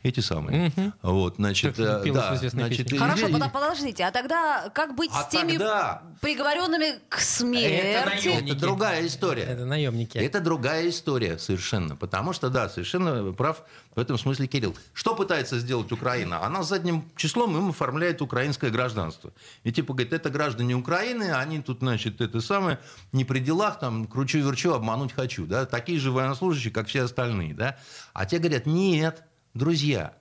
[0.05, 0.71] эти самые.
[1.01, 5.23] Вот, значит, э, да, значит, и- Хорошо, и- подо- подождите, а тогда как быть А
[5.23, 8.27] с теми тогда- приговоренными к Это смерти?
[8.27, 8.51] наемники.
[8.51, 9.43] Это другая история.
[9.43, 10.17] Это наемники.
[10.17, 11.95] Это другая история совершенно.
[11.95, 13.63] Потому что, да, совершенно прав
[13.95, 14.75] в этом смысле Кирилл.
[14.93, 16.43] Что пытается сделать Украина?
[16.45, 19.31] Она задним числом им оформляет украинское гражданство.
[19.63, 22.79] И типа говорит, это граждане Украины, они тут, значит, это самое,
[23.11, 25.45] не при делах, там, кручу-верчу, обмануть хочу.
[25.45, 25.65] Да?
[25.65, 27.53] Такие же военнослужащие, как все остальные.
[27.53, 27.77] Да?
[28.13, 29.23] А те говорят, нет,
[29.55, 30.15] друзья,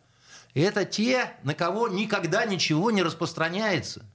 [0.55, 4.07] это те, на кого никогда ничего не распространяется.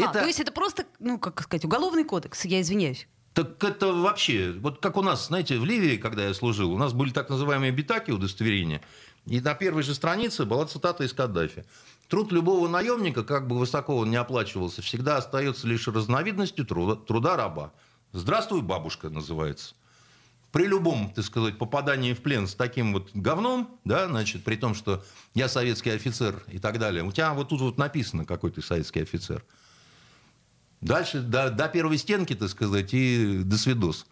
[0.00, 3.08] А, то есть это просто, ну, как сказать, уголовный кодекс, я извиняюсь.
[3.32, 6.92] Так это вообще, вот как у нас, знаете, в Ливии, когда я служил, у нас
[6.92, 8.80] были так называемые битаки, удостоверения,
[9.26, 11.64] и на первой же странице была цитата из Каддафи.
[12.08, 17.36] Труд любого наемника, как бы высоко он ни оплачивался, всегда остается лишь разновидностью труда, труда
[17.36, 17.72] раба.
[18.12, 19.74] «Здравствуй, бабушка» называется.
[20.52, 24.74] При любом, так сказать, попадании в плен с таким вот говном, да, значит, при том,
[24.74, 28.62] что я советский офицер и так далее, у тебя вот тут вот написано, какой ты
[28.62, 29.44] советский офицер.
[30.80, 34.06] Дальше до, до первой стенки, так сказать, и до свидос.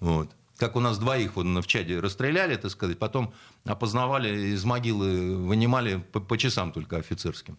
[0.00, 0.30] Вот.
[0.56, 3.32] Как у нас двоих вот в чаде расстреляли, так сказать, потом
[3.64, 7.56] опознавали из могилы, вынимали по, по часам только офицерским.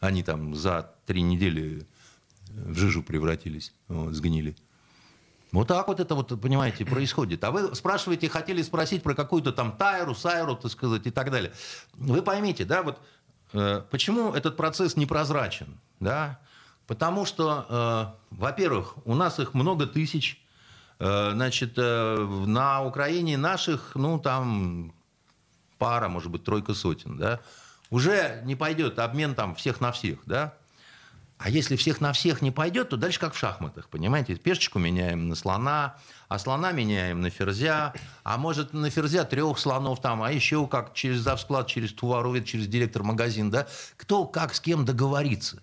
[0.00, 1.86] Они там за три недели
[2.48, 4.56] в жижу превратились, вот, сгнили.
[5.54, 7.44] Вот так вот это вот, понимаете, происходит.
[7.44, 11.52] А вы спрашиваете, хотели спросить про какую-то там Тайру, Сайру, так сказать, и так далее.
[11.94, 12.98] Вы поймите, да, вот
[13.52, 16.40] э, почему этот процесс непрозрачен, да?
[16.88, 20.44] Потому что, э, во-первых, у нас их много тысяч.
[20.98, 24.92] Э, значит, э, на Украине наших, ну, там
[25.78, 27.38] пара, может быть, тройка сотен, да.
[27.90, 30.54] Уже не пойдет обмен там всех на всех, да.
[31.44, 34.34] А если всех на всех не пойдет, то дальше как в шахматах, понимаете?
[34.34, 37.92] Пешечку меняем на слона, а слона меняем на ферзя,
[38.22, 42.66] а может на ферзя трех слонов там, а еще как через завсклад, через товаровед, через
[42.66, 43.66] директор магазин, да?
[43.98, 45.62] Кто как с кем договорится.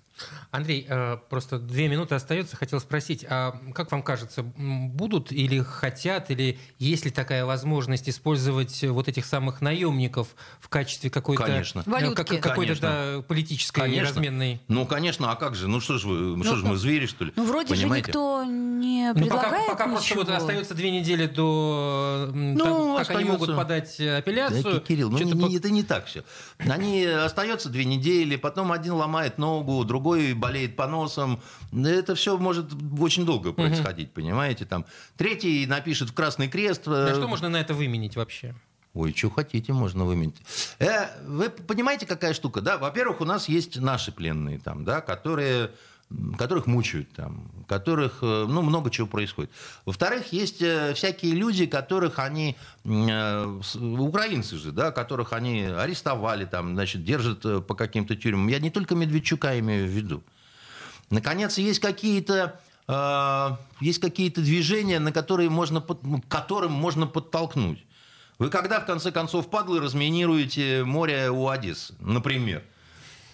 [0.51, 2.55] Андрей, э, просто две минуты остается.
[2.55, 8.83] Хотел спросить, а как вам кажется, будут или хотят, или есть ли такая возможность использовать
[8.83, 11.43] вот этих самых наемников в качестве какой-то...
[11.43, 11.83] Конечно.
[11.85, 14.09] Э, как, какой-то да, политической конечно.
[14.09, 14.61] разменной...
[14.67, 15.67] Ну, конечно, а как же?
[15.67, 17.33] Ну, что ж вы, ну, что ж мы, звери, что ли?
[17.35, 18.05] Ну, вроде Понимаете?
[18.05, 22.29] же никто не предлагает ну, пока, пока просто вот остается две недели до...
[22.33, 24.63] Ну, как они могут подать апелляцию.
[24.63, 25.55] Да, Кирилл, ну, не, по...
[25.55, 26.23] это не так все.
[26.57, 31.41] Они остается две недели, потом один ломает ногу, другой другой болеет поносом.
[31.73, 32.67] Это все может
[32.99, 34.15] очень долго происходить, угу.
[34.15, 34.65] понимаете?
[34.65, 34.85] Там.
[35.17, 36.83] Третий напишет в Красный Крест.
[36.85, 38.55] Да что можно на это выменить вообще?
[38.93, 40.35] Ой, что хотите, можно выменить.
[40.79, 42.77] Э, вы понимаете, какая штука, да?
[42.77, 45.71] Во-первых, у нас есть наши пленные там, да, которые
[46.37, 49.51] которых мучают там, которых, э, ну, много чего происходит.
[49.85, 56.73] Во-вторых, есть э, всякие люди, которых они, э, украинцы же, да, которых они арестовали там,
[56.73, 58.47] значит, держат по каким-то тюрьмам.
[58.47, 60.23] Я не только Медведчука имею в виду.
[61.09, 62.59] Наконец, есть какие-то
[63.79, 67.85] есть какие-то движения, на которые можно, ну, которым можно подтолкнуть.
[68.37, 72.63] Вы когда, в конце концов, падлы разминируете море у Одессы, например?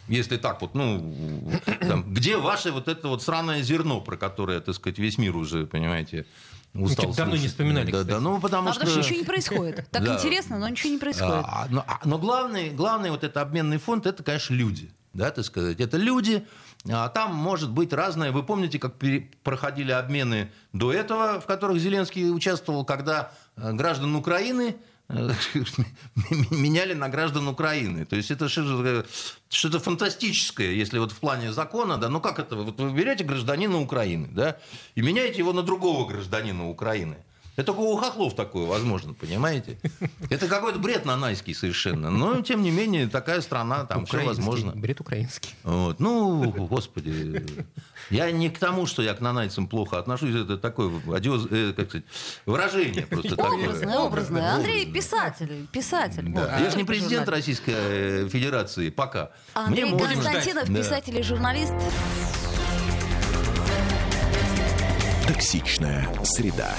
[0.08, 1.51] Если так вот, ну,
[1.82, 5.66] там, где ваше вот это вот сраное зерно, про которое, так сказать, весь мир уже,
[5.66, 6.26] понимаете,
[6.74, 8.82] устал Давно не вспоминали, да, да, ну, потому а что...
[8.82, 9.88] потому что ничего не происходит.
[9.91, 10.16] Так да.
[10.16, 11.43] интересно, но ничего не происходит.
[11.45, 14.91] А, но, а, но главный, главный вот это обменный фонд, это, конечно, люди.
[15.14, 15.80] Да, так сказать.
[15.80, 16.45] Это люди,
[16.88, 18.32] а там может быть разное.
[18.32, 18.93] Вы помните, как
[19.41, 24.76] проходили обмены до этого, в которых Зеленский участвовал, когда э, граждан Украины
[26.51, 28.05] меняли на граждан Украины.
[28.05, 29.05] То есть это что-то,
[29.49, 33.80] что фантастическое, если вот в плане закона, да, ну как это, вот вы берете гражданина
[33.80, 34.58] Украины, да,
[34.95, 37.18] и меняете его на другого гражданина Украины.
[37.58, 39.80] Это только у хохлов такое возможно, понимаете?
[40.30, 42.12] Это какой-то бред нанайский совершенно.
[42.12, 44.74] Но, тем не менее, такая страна, там все возможно.
[44.76, 45.55] Бред украинский.
[45.64, 45.99] Вот.
[45.99, 47.43] Ну, господи.
[48.12, 50.36] Я не к тому, что я к нанайцам плохо отношусь.
[50.36, 52.05] Это такое одиоз, э, как сказать,
[52.45, 53.97] выражение просто образное, такое.
[53.97, 55.68] Образное, Андрей писатель.
[55.72, 56.32] Писатель.
[56.32, 56.60] Да.
[56.60, 59.32] Я же не президент Российской Федерации пока.
[59.55, 61.74] Андрей Мне Константинов, писатель и журналист.
[65.28, 66.76] Токсичная среда.